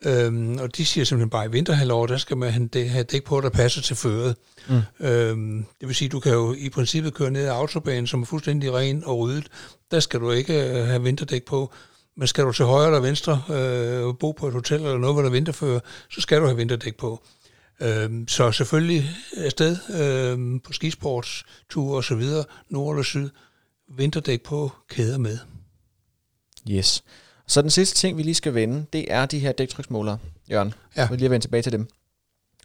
Øhm, 0.06 0.58
og 0.62 0.78
de 0.78 0.86
siger 0.86 1.06
simpelthen 1.06 1.30
bare, 1.30 1.43
at 1.43 1.49
i 1.49 1.51
vinterhalvår, 1.51 2.06
der 2.06 2.17
skal 2.17 2.38
man 2.38 2.51
have 2.51 2.69
dæk- 2.75 2.88
have 2.88 3.04
dæk 3.04 3.23
på, 3.23 3.41
der 3.41 3.49
passer 3.49 3.82
til 3.82 3.95
føret. 3.95 4.36
Mm. 4.69 5.06
Øhm, 5.06 5.65
det 5.80 5.88
vil 5.88 5.95
sige, 5.95 6.10
du 6.10 6.19
kan 6.19 6.32
jo 6.34 6.54
i 6.58 6.69
princippet 6.69 7.13
køre 7.13 7.32
ned 7.32 7.41
ad 7.45 7.49
autobanen, 7.51 8.08
som 8.08 8.21
er 8.21 8.25
fuldstændig 8.25 8.73
ren 8.73 9.04
og 9.06 9.17
ryddet. 9.19 9.47
Der 9.91 9.99
skal 9.99 10.19
du 10.19 10.32
ikke 10.32 10.69
øh, 10.69 10.88
have 10.88 11.04
vinterdæk 11.04 11.45
på. 11.45 11.73
Men 12.17 12.28
skal 12.28 12.43
du 12.43 12.51
til 12.51 12.65
højre 12.65 12.86
eller 12.86 12.99
venstre 12.99 13.41
øh, 13.49 14.15
bo 14.19 14.32
på 14.32 14.47
et 14.47 14.54
hotel 14.54 14.82
eller 14.82 14.97
noget, 14.97 15.15
hvor 15.15 15.21
der 15.21 15.30
er 15.30 15.34
vinterfører, 15.34 15.80
så 16.10 16.21
skal 16.21 16.41
du 16.41 16.45
have 16.45 16.58
vinterdæk 16.58 16.97
på. 16.97 17.23
Øhm, 17.82 18.28
så 18.28 18.51
selvfølgelig 18.51 19.10
afsted 19.38 19.78
øhm, 19.99 20.60
på 20.60 20.73
skisportsture 20.73 21.97
og 21.97 22.04
så 22.04 22.15
videre, 22.15 22.45
nord 22.69 22.95
eller 22.95 23.04
syd, 23.04 23.30
vinterdæk 23.97 24.43
på, 24.43 24.71
kæder 24.89 25.17
med. 25.17 25.38
Yes. 26.71 27.04
Så 27.47 27.62
den 27.62 27.69
sidste 27.69 27.95
ting, 27.95 28.17
vi 28.17 28.23
lige 28.23 28.36
skal 28.36 28.54
vende, 28.54 28.86
det 28.93 29.06
er 29.13 29.25
de 29.25 29.39
her 29.39 29.51
dæktryksmålere, 29.51 30.17
Jørgen. 30.51 30.73
Ja. 30.97 31.08
Vil 31.10 31.19
lige 31.19 31.30
vende 31.30 31.43
tilbage 31.43 31.63
til 31.63 31.71
dem. 31.71 31.88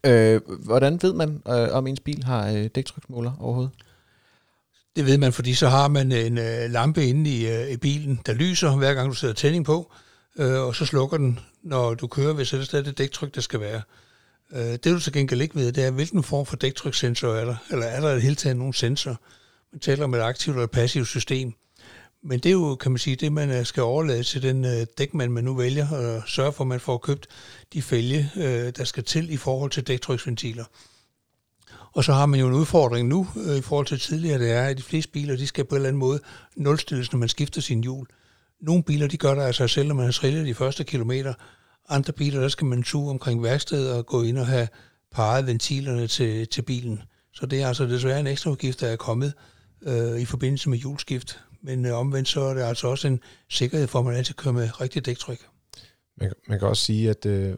Øh, 0.06 0.40
hvordan 0.64 0.98
ved 1.02 1.12
man, 1.12 1.42
øh, 1.48 1.68
om 1.72 1.86
ens 1.86 2.00
bil 2.00 2.24
har 2.24 2.48
øh, 2.48 2.66
dæktryksmåler 2.74 3.32
overhovedet? 3.40 3.72
Det 4.96 5.06
ved 5.06 5.18
man, 5.18 5.32
fordi 5.32 5.54
så 5.54 5.68
har 5.68 5.88
man 5.88 6.12
en 6.12 6.38
øh, 6.38 6.70
lampe 6.70 7.06
inde 7.06 7.30
i, 7.30 7.48
øh, 7.48 7.70
i 7.70 7.76
bilen, 7.76 8.20
der 8.26 8.32
lyser, 8.32 8.76
hver 8.76 8.94
gang 8.94 9.08
du 9.08 9.14
sætter 9.14 9.34
tænding 9.34 9.64
på, 9.64 9.92
øh, 10.38 10.60
og 10.60 10.74
så 10.74 10.86
slukker 10.86 11.16
den, 11.16 11.40
når 11.62 11.94
du 11.94 12.06
kører, 12.06 12.32
hvis 12.32 12.52
ellers 12.52 12.68
det 12.68 12.78
er 12.78 12.82
det 12.82 12.98
dæktryk, 12.98 13.34
der 13.34 13.40
skal 13.40 13.60
være. 13.60 13.82
Øh, 14.52 14.60
det 14.60 14.84
du 14.84 15.00
til 15.00 15.12
gengæld 15.12 15.40
ikke 15.40 15.54
ved, 15.54 15.72
det 15.72 15.84
er, 15.84 15.90
hvilken 15.90 16.22
form 16.22 16.46
for 16.46 16.56
dæktrykssensor 16.56 17.34
er 17.34 17.44
der, 17.44 17.56
eller 17.70 17.86
er 17.86 18.00
der 18.00 18.10
i 18.10 18.14
det 18.14 18.22
hele 18.22 18.34
taget 18.34 18.56
nogen 18.56 18.72
sensor? 18.72 19.20
Man 19.72 19.80
taler 19.80 20.04
om 20.04 20.14
et 20.14 20.20
aktivt 20.20 20.54
eller 20.54 20.64
et 20.64 20.70
passivt 20.70 21.08
system. 21.08 21.52
Men 22.22 22.40
det 22.40 22.46
er 22.46 22.52
jo, 22.52 22.74
kan 22.74 22.92
man 22.92 22.98
sige, 22.98 23.16
det 23.16 23.32
man 23.32 23.50
øh, 23.50 23.66
skal 23.66 23.82
overlade 23.82 24.22
til 24.22 24.42
den 24.42 24.64
øh, 24.64 24.86
dækmand, 24.98 25.32
man 25.32 25.44
nu 25.44 25.54
vælger, 25.54 25.90
og 25.90 26.22
sørge 26.26 26.52
for, 26.52 26.64
at 26.64 26.68
man 26.68 26.80
får 26.80 26.98
købt 26.98 27.26
de 27.72 27.82
fælge, 27.82 28.30
øh, 28.36 28.72
der 28.76 28.84
skal 28.84 29.04
til 29.04 29.30
i 29.30 29.36
forhold 29.36 29.70
til 29.70 29.86
dæktryksventiler. 29.86 30.64
Og 31.92 32.04
så 32.04 32.12
har 32.12 32.26
man 32.26 32.40
jo 32.40 32.46
en 32.46 32.54
udfordring 32.54 33.08
nu 33.08 33.26
øh, 33.36 33.56
i 33.56 33.60
forhold 33.60 33.86
til 33.86 33.98
tidligere, 33.98 34.38
det 34.38 34.50
er, 34.50 34.62
at 34.62 34.76
de 34.76 34.82
fleste 34.82 35.12
biler, 35.12 35.36
de 35.36 35.46
skal 35.46 35.64
på 35.64 35.74
en 35.74 35.76
eller 35.76 35.88
anden 35.88 36.00
måde 36.00 36.20
nulstilles, 36.56 37.12
når 37.12 37.18
man 37.18 37.28
skifter 37.28 37.60
sin 37.60 37.80
hjul. 37.80 38.06
Nogle 38.60 38.82
biler, 38.82 39.06
de 39.06 39.16
gør 39.16 39.34
det 39.34 39.42
af 39.42 39.54
sig 39.54 39.70
selv, 39.70 39.88
når 39.88 39.94
man 39.94 40.04
har 40.04 40.12
trillet 40.12 40.46
de 40.46 40.54
første 40.54 40.84
kilometer. 40.84 41.34
Andre 41.88 42.12
biler, 42.12 42.40
der 42.40 42.48
skal 42.48 42.66
man 42.66 42.82
tue 42.82 43.10
omkring 43.10 43.42
værkstedet 43.42 43.92
og 43.92 44.06
gå 44.06 44.22
ind 44.22 44.38
og 44.38 44.46
have 44.46 44.68
parret 45.12 45.46
ventilerne 45.46 46.06
til, 46.06 46.48
til 46.48 46.62
bilen. 46.62 47.02
Så 47.34 47.46
det 47.46 47.62
er 47.62 47.68
altså 47.68 47.84
desværre 47.84 48.20
en 48.20 48.26
ekstra 48.26 48.50
udgift, 48.50 48.80
der 48.80 48.86
er 48.86 48.96
kommet 48.96 49.32
øh, 49.82 50.20
i 50.20 50.24
forbindelse 50.24 50.70
med 50.70 50.78
hjulskift. 50.78 51.40
Men 51.62 51.86
øh, 51.86 51.98
omvendt 51.98 52.28
så 52.28 52.40
er 52.40 52.54
det 52.54 52.62
altså 52.62 52.88
også 52.88 53.08
en 53.08 53.20
sikkerhed 53.48 53.86
for, 53.86 53.98
at 53.98 54.04
man 54.04 54.14
altid 54.14 54.34
kører 54.34 54.54
med 54.54 54.80
rigtig 54.80 55.06
dæktryk. 55.06 55.46
Man, 56.16 56.32
man 56.48 56.58
kan 56.58 56.68
også 56.68 56.84
sige, 56.84 57.10
at 57.10 57.26
øh, 57.26 57.54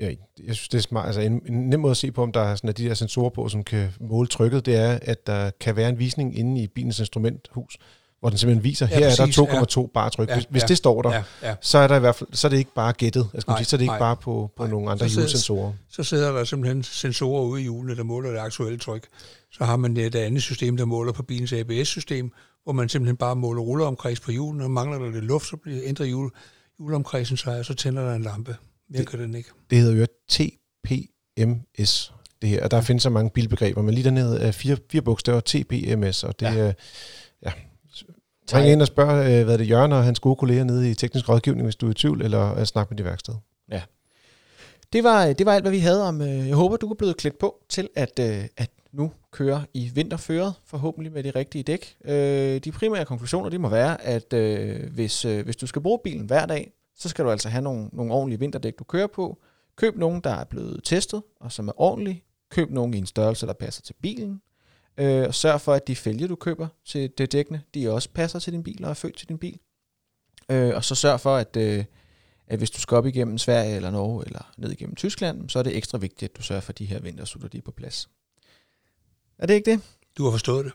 ja, 0.00 0.10
jeg 0.46 0.54
synes, 0.54 0.68
det 0.68 0.78
er 0.78 0.82
smart. 0.82 1.06
Altså, 1.06 1.20
en, 1.20 1.42
en 1.48 1.68
nem 1.70 1.80
måde 1.80 1.90
at 1.90 1.96
se 1.96 2.12
på, 2.12 2.22
om 2.22 2.32
der 2.32 2.40
er 2.40 2.54
sådan, 2.56 2.72
de 2.72 2.84
der 2.84 2.94
sensorer 2.94 3.30
på, 3.30 3.48
som 3.48 3.64
kan 3.64 3.88
måle 4.00 4.28
trykket, 4.28 4.66
det 4.66 4.76
er, 4.76 4.98
at 5.02 5.26
der 5.26 5.50
kan 5.60 5.76
være 5.76 5.88
en 5.88 5.98
visning 5.98 6.38
inde 6.38 6.62
i 6.62 6.66
bilens 6.66 6.98
instrumenthus, 6.98 7.76
hvor 8.20 8.28
den 8.28 8.38
simpelthen 8.38 8.64
viser, 8.64 8.88
Ja, 8.90 8.98
her 8.98 9.06
præcis, 9.06 9.38
er 9.38 9.44
der 9.44 9.64
2,2 9.66 9.80
ja. 9.80 9.86
bar 9.94 10.08
tryk. 10.08 10.28
Ja, 10.28 10.34
hvis, 10.34 10.46
hvis 10.50 10.62
ja, 10.62 10.66
det 10.66 10.76
står 10.76 11.02
der, 11.02 11.12
Ja, 11.12 11.22
ja. 11.42 11.54
så 11.60 11.78
er 11.78 11.86
der 11.86 11.96
i 11.96 12.00
hvert 12.00 12.14
fald, 12.14 12.28
så 12.32 12.46
er 12.46 12.48
det 12.48 12.58
ikke 12.58 12.74
bare 12.74 12.92
gættet, 12.92 13.28
jeg 13.34 13.42
skal 13.42 13.50
Nej, 13.50 13.58
sige, 13.58 13.66
så 13.66 13.76
er 13.76 13.78
det 13.78 13.84
ikke 13.84 13.90
nej, 13.90 13.98
bare 13.98 14.16
på, 14.16 14.50
på 14.56 14.62
nej. 14.62 14.70
nogle 14.70 14.90
andre 14.90 15.08
Så 15.08 15.20
hjulsensorer. 15.20 15.72
Så 15.88 16.02
sidder 16.02 16.32
der 16.32 16.44
simpelthen 16.44 16.82
sensorer 16.82 17.42
ude 17.42 17.60
i 17.60 17.62
hjulene, 17.62 17.96
der 17.96 18.02
måler 18.02 18.30
det 18.30 18.38
aktuelle 18.38 18.78
tryk. 18.78 19.06
Så 19.52 19.64
har 19.64 19.76
man 19.76 19.96
et 19.96 20.14
andet 20.14 20.42
system, 20.42 20.76
der 20.76 20.84
måler 20.84 21.12
på 21.12 21.22
bilens 21.22 21.52
ABS-system, 21.52 22.32
hvor 22.64 22.72
man 22.72 22.88
simpelthen 22.88 23.16
bare 23.16 23.36
måler 23.36 23.62
rulleomkreds 23.62 24.20
på 24.20 24.30
hjulene, 24.30 24.64
og 24.64 24.70
mangler 24.70 24.98
der 24.98 25.10
lidt 25.10 25.24
luft, 25.24 25.46
så 25.46 25.56
bliver 25.56 25.80
ændrer 25.84 26.06
hjul, 26.06 26.30
hjulomkredsen 26.78 27.36
sig, 27.36 27.58
og 27.58 27.64
så 27.64 27.74
tænder 27.74 28.02
der 28.08 28.14
en 28.14 28.22
lampe. 28.22 28.56
Det- 28.92 29.06
kan 29.08 29.18
den 29.20 29.34
ikke. 29.34 29.50
Det 29.70 29.78
hedder 29.78 29.96
jo 29.96 30.06
TPMS, 30.28 32.12
det 32.42 32.48
her, 32.50 32.64
og 32.64 32.70
der 32.70 32.80
findes 32.80 33.02
så 33.02 33.10
mange 33.10 33.30
bilbegreber, 33.30 33.82
men 33.82 33.94
lige 33.94 34.04
dernede 34.04 34.40
er 34.40 34.50
fire, 34.52 34.76
fire 34.90 35.02
bogstaver 35.02 35.40
TPMS, 35.40 36.24
og 36.24 36.40
det 36.40 36.46
Ja. 36.46 36.58
er, 36.58 36.72
ja. 37.42 37.52
Ring 38.54 38.68
ind 38.68 38.80
og 38.80 38.86
spørg, 38.86 39.30
øh, 39.30 39.44
hvad 39.44 39.54
er 39.54 39.56
det 39.58 39.70
Jørgen 39.70 39.92
og 39.92 40.04
hans 40.04 40.20
gode 40.20 40.36
kolleger 40.36 40.64
nede 40.64 40.90
i 40.90 40.94
teknisk 40.94 41.28
rådgivning, 41.28 41.66
hvis 41.66 41.76
du 41.76 41.86
er 41.86 41.90
i 41.90 41.94
tvivl, 41.94 42.22
eller 42.22 42.58
øh, 42.58 42.64
snak 42.64 42.90
med 42.90 42.98
de 42.98 43.04
værksted. 43.04 43.34
Det 44.92 45.04
var, 45.04 45.32
det 45.32 45.46
var 45.46 45.54
alt, 45.54 45.64
hvad 45.64 45.72
vi 45.72 45.78
havde 45.78 46.02
om. 46.08 46.20
øh, 46.20 46.48
Jeg 46.48 46.56
håber, 46.56 46.76
du 46.76 46.90
er 46.90 46.94
blevet 46.94 47.16
klædt 47.16 47.38
på 47.38 47.64
til 47.68 47.88
at, 47.96 48.18
øh, 48.20 48.44
at 48.56 48.70
nu 48.92 49.12
køre 49.32 49.64
i 49.74 49.90
vinterføret, 49.94 50.54
forhåbentlig 50.66 51.12
med 51.12 51.22
de 51.22 51.30
rigtige 51.30 51.62
dæk. 51.62 51.96
Øh, 52.04 52.60
De 52.64 52.72
primære 52.72 53.04
konklusioner, 53.04 53.48
de 53.50 53.58
må 53.58 53.68
være, 53.68 54.02
at 54.04 54.32
øh, 54.32 54.92
hvis, 54.92 55.24
øh, 55.24 55.44
hvis 55.44 55.56
du 55.56 55.66
skal 55.66 55.82
bruge 55.82 55.98
bilen 56.04 56.26
hver 56.26 56.46
dag, 56.46 56.72
så 56.96 57.08
skal 57.08 57.24
du 57.24 57.30
altså 57.30 57.48
have 57.48 57.62
nogle, 57.62 57.88
nogle 57.92 58.12
ordentlige 58.12 58.40
vinterdæk, 58.40 58.78
du 58.78 58.84
kører 58.84 59.06
på. 59.06 59.38
Køb 59.76 59.96
nogle, 59.96 60.20
der 60.24 60.30
er 60.30 60.44
blevet 60.44 60.80
testet, 60.84 61.22
og 61.40 61.52
som 61.52 61.68
er 61.68 61.80
ordentlige. 61.80 62.24
Køb 62.50 62.70
nogle 62.70 62.96
i 62.96 62.98
en 62.98 63.06
størrelse, 63.06 63.46
der 63.46 63.52
passer 63.52 63.82
til 63.82 63.94
bilen. 64.02 64.42
Øh, 64.98 65.26
Og 65.28 65.34
sørg 65.34 65.60
for, 65.60 65.72
at 65.72 65.86
de 65.86 65.96
fælge, 65.96 66.28
du 66.28 66.36
køber 66.36 66.68
til 66.84 67.10
det 67.18 67.32
dækkene, 67.32 67.62
de 67.74 67.92
også 67.92 68.08
passer 68.14 68.38
til 68.38 68.52
din 68.52 68.62
bil 68.62 68.84
og 68.84 68.90
er 68.90 68.94
født 68.94 69.16
til 69.16 69.28
din 69.28 69.38
bil. 69.38 69.58
Øh, 70.50 70.74
Og 70.74 70.84
så 70.84 70.94
sørg 70.94 71.20
for, 71.20 71.36
at... 71.36 71.56
øh, 71.56 71.84
at 72.48 72.58
hvis 72.58 72.70
du 72.70 72.80
skal 72.80 72.96
op 72.96 73.06
igennem 73.06 73.38
Sverige 73.38 73.76
eller 73.76 73.90
Norge 73.90 74.26
eller 74.26 74.52
ned 74.58 74.72
igennem 74.72 74.94
Tyskland, 74.94 75.50
så 75.50 75.58
er 75.58 75.62
det 75.62 75.76
ekstra 75.76 75.98
vigtigt, 75.98 76.30
at 76.30 76.36
du 76.36 76.42
sørger 76.42 76.60
for, 76.60 76.70
at 76.72 76.78
de 76.78 76.84
her 76.84 77.00
vintersutter 77.00 77.48
de 77.48 77.58
er 77.58 77.62
på 77.62 77.70
plads. 77.70 78.08
Er 79.38 79.46
det 79.46 79.54
ikke 79.54 79.70
det? 79.70 79.80
Du 80.18 80.24
har 80.24 80.30
forstået 80.30 80.64
det. 80.64 80.72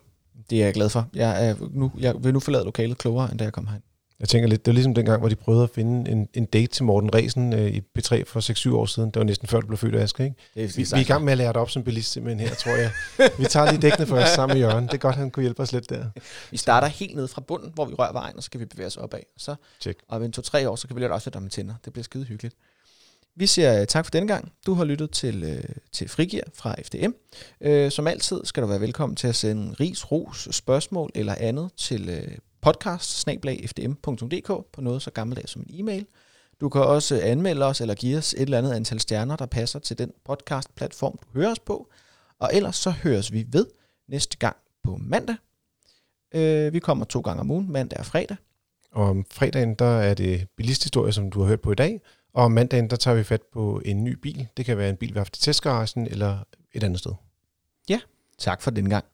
Det 0.50 0.62
er 0.62 0.66
jeg 0.66 0.74
glad 0.74 0.90
for. 0.90 1.10
Jeg, 1.14 1.50
er 1.50 1.56
nu, 1.72 1.92
jeg 2.00 2.24
vil 2.24 2.34
nu 2.34 2.40
forlade 2.40 2.64
lokalet 2.64 2.98
klogere, 2.98 3.32
end 3.32 3.40
da 3.40 3.44
jeg 3.44 3.54
kom 3.54 3.68
herind. 3.68 3.84
Jeg 4.22 4.30
tænker 4.30 4.50
lidt, 4.50 4.66
det 4.66 4.72
var 4.72 4.74
ligesom 4.74 4.94
dengang, 4.94 5.20
hvor 5.20 5.30
de 5.30 5.36
prøvede 5.36 5.64
at 5.64 5.70
finde 5.70 6.12
en, 6.12 6.28
en 6.34 6.46
date 6.46 6.68
til 6.68 6.84
Morten 6.84 7.16
Resen 7.16 7.54
øh, 7.54 7.72
i 7.72 7.80
P3 7.80 8.24
for 8.24 8.70
6-7 8.70 8.76
år 8.76 8.86
siden. 8.86 9.12
Det 9.12 9.20
var 9.20 9.24
næsten 9.24 9.48
før, 9.48 9.60
du 9.60 9.68
blev 9.68 9.78
født 9.78 9.96
af 9.96 10.04
Aske, 10.04 10.24
ikke? 10.24 10.36
Det 10.56 10.64
er, 10.64 10.68
Vi, 10.68 10.84
vi 10.84 10.88
er 10.94 10.98
i 10.98 11.04
gang 11.04 11.24
med 11.24 11.32
at 11.32 11.38
lære 11.38 11.54
dig 11.54 11.62
op 11.62 11.70
som 11.70 11.84
bilist 11.84 12.12
simpelthen 12.12 12.48
her, 12.48 12.56
tror 12.56 12.72
jeg. 12.72 12.92
Vi 13.40 13.46
tager 13.46 13.72
lige 13.72 13.82
dækkene 13.82 14.08
først 14.08 14.34
sammen 14.36 14.58
med 14.58 14.68
Jørgen. 14.68 14.86
Det 14.86 14.94
er 14.94 14.98
godt, 14.98 15.16
han 15.16 15.32
kunne 15.32 15.44
hjælpe 15.44 15.62
os 15.62 15.72
lidt 15.72 15.90
der. 15.90 16.06
Vi 16.52 16.58
starter 16.58 16.88
helt 16.88 17.16
ned 17.16 17.28
fra 17.28 17.42
bunden, 17.42 17.72
hvor 17.74 17.86
vi 17.86 17.94
rører 17.94 18.14
vejen, 18.14 18.38
og 18.38 18.44
så 18.44 18.46
skal 18.46 18.60
vi 18.60 18.66
bevæge 18.66 18.88
os 18.88 18.98
opad. 18.98 19.20
Så, 19.38 19.56
Tjek. 19.80 19.96
og 20.10 20.18
om 20.18 20.24
en 20.24 20.32
to-tre 20.32 20.70
år, 20.70 20.76
så 20.76 20.88
kan 20.88 20.96
vi 20.96 21.02
lære 21.02 21.12
også 21.12 21.30
lidt 21.30 21.36
om 21.36 21.50
tænder. 21.50 21.74
Det 21.86 21.94
bliver 21.94 22.04
skide 22.04 22.24
hyggeligt. 22.24 22.56
Vi 23.36 23.48
siger 23.48 23.82
øh, 23.82 23.88
tak 23.88 24.06
for 24.06 24.12
denne 24.12 24.28
gang. 24.28 24.52
Du 24.66 24.74
har 24.74 24.84
lyttet 24.84 25.12
til, 25.12 25.44
øh, 25.44 25.64
til 25.92 26.10
Frigir 26.10 26.42
fra 26.54 26.76
FDM. 26.84 27.12
Øh, 27.62 27.92
som 27.92 28.08
altid 28.08 28.42
skal 28.44 28.64
du 28.64 28.68
være 28.68 28.82
velkommen 28.82 29.16
til 29.16 29.28
at 29.28 29.36
sende 29.36 29.74
ris, 29.80 30.12
ros, 30.12 30.48
spørgsmål 30.52 31.12
eller 31.16 31.36
andet 31.38 31.70
til 31.78 32.10
øh, 32.10 32.38
podcast 32.62 33.28
på 34.74 34.82
noget 34.82 35.02
så 35.02 35.12
gammeldags 35.12 35.52
som 35.52 35.62
en 35.62 35.80
e-mail. 35.80 36.06
Du 36.62 36.70
kan 36.70 36.82
også 36.82 37.22
anmelde 37.24 37.66
os 37.66 37.82
eller 37.82 37.96
give 37.96 38.18
os 38.18 38.34
et 38.34 38.42
eller 38.42 38.58
andet 38.58 38.74
antal 38.74 39.00
stjerner, 39.00 39.36
der 39.36 39.46
passer 39.46 39.80
til 39.80 39.98
den 39.98 40.12
podcast-platform, 40.26 41.20
du 41.24 41.40
hører 41.40 41.52
os 41.52 41.60
på. 41.60 41.92
Og 42.40 42.50
ellers 42.54 42.76
så 42.76 42.92
høres 42.92 43.32
vi 43.32 43.46
ved 43.52 43.66
næste 44.08 44.38
gang 44.38 44.56
på 44.84 44.98
mandag. 44.98 45.36
Øh, 46.34 46.74
vi 46.74 46.80
kommer 46.80 47.06
to 47.06 47.20
gange 47.20 47.40
om 47.40 47.52
ugen, 47.52 47.72
mandag 47.72 48.00
og 48.00 48.06
fredag. 48.06 48.38
Og 48.92 49.06
om 49.10 49.26
fredagen, 49.32 49.76
der 49.76 50.00
er 50.00 50.14
det 50.14 50.48
bilisthistorie, 50.58 51.14
som 51.14 51.32
du 51.32 51.42
har 51.42 51.48
hørt 51.48 51.62
på 51.62 51.72
i 51.72 51.76
dag. 51.76 52.02
Og 52.34 52.44
om 52.44 52.52
mandagen, 52.52 52.90
der 52.90 52.96
tager 52.96 53.18
vi 53.18 53.24
fat 53.24 53.42
på 53.54 53.82
en 53.86 54.04
ny 54.04 54.14
bil. 54.14 54.48
Det 54.58 54.66
kan 54.66 54.78
være 54.78 54.90
en 54.90 54.98
bil, 54.98 55.10
vi 55.10 55.14
har 55.14 55.20
haft 55.20 55.38
i 55.38 55.42
testgaragen 55.42 56.08
eller 56.08 56.40
et 56.74 56.84
andet 56.84 57.00
sted. 57.00 57.12
Tak 58.38 58.62
for 58.62 58.72
den 58.72 58.90
gang. 58.90 59.06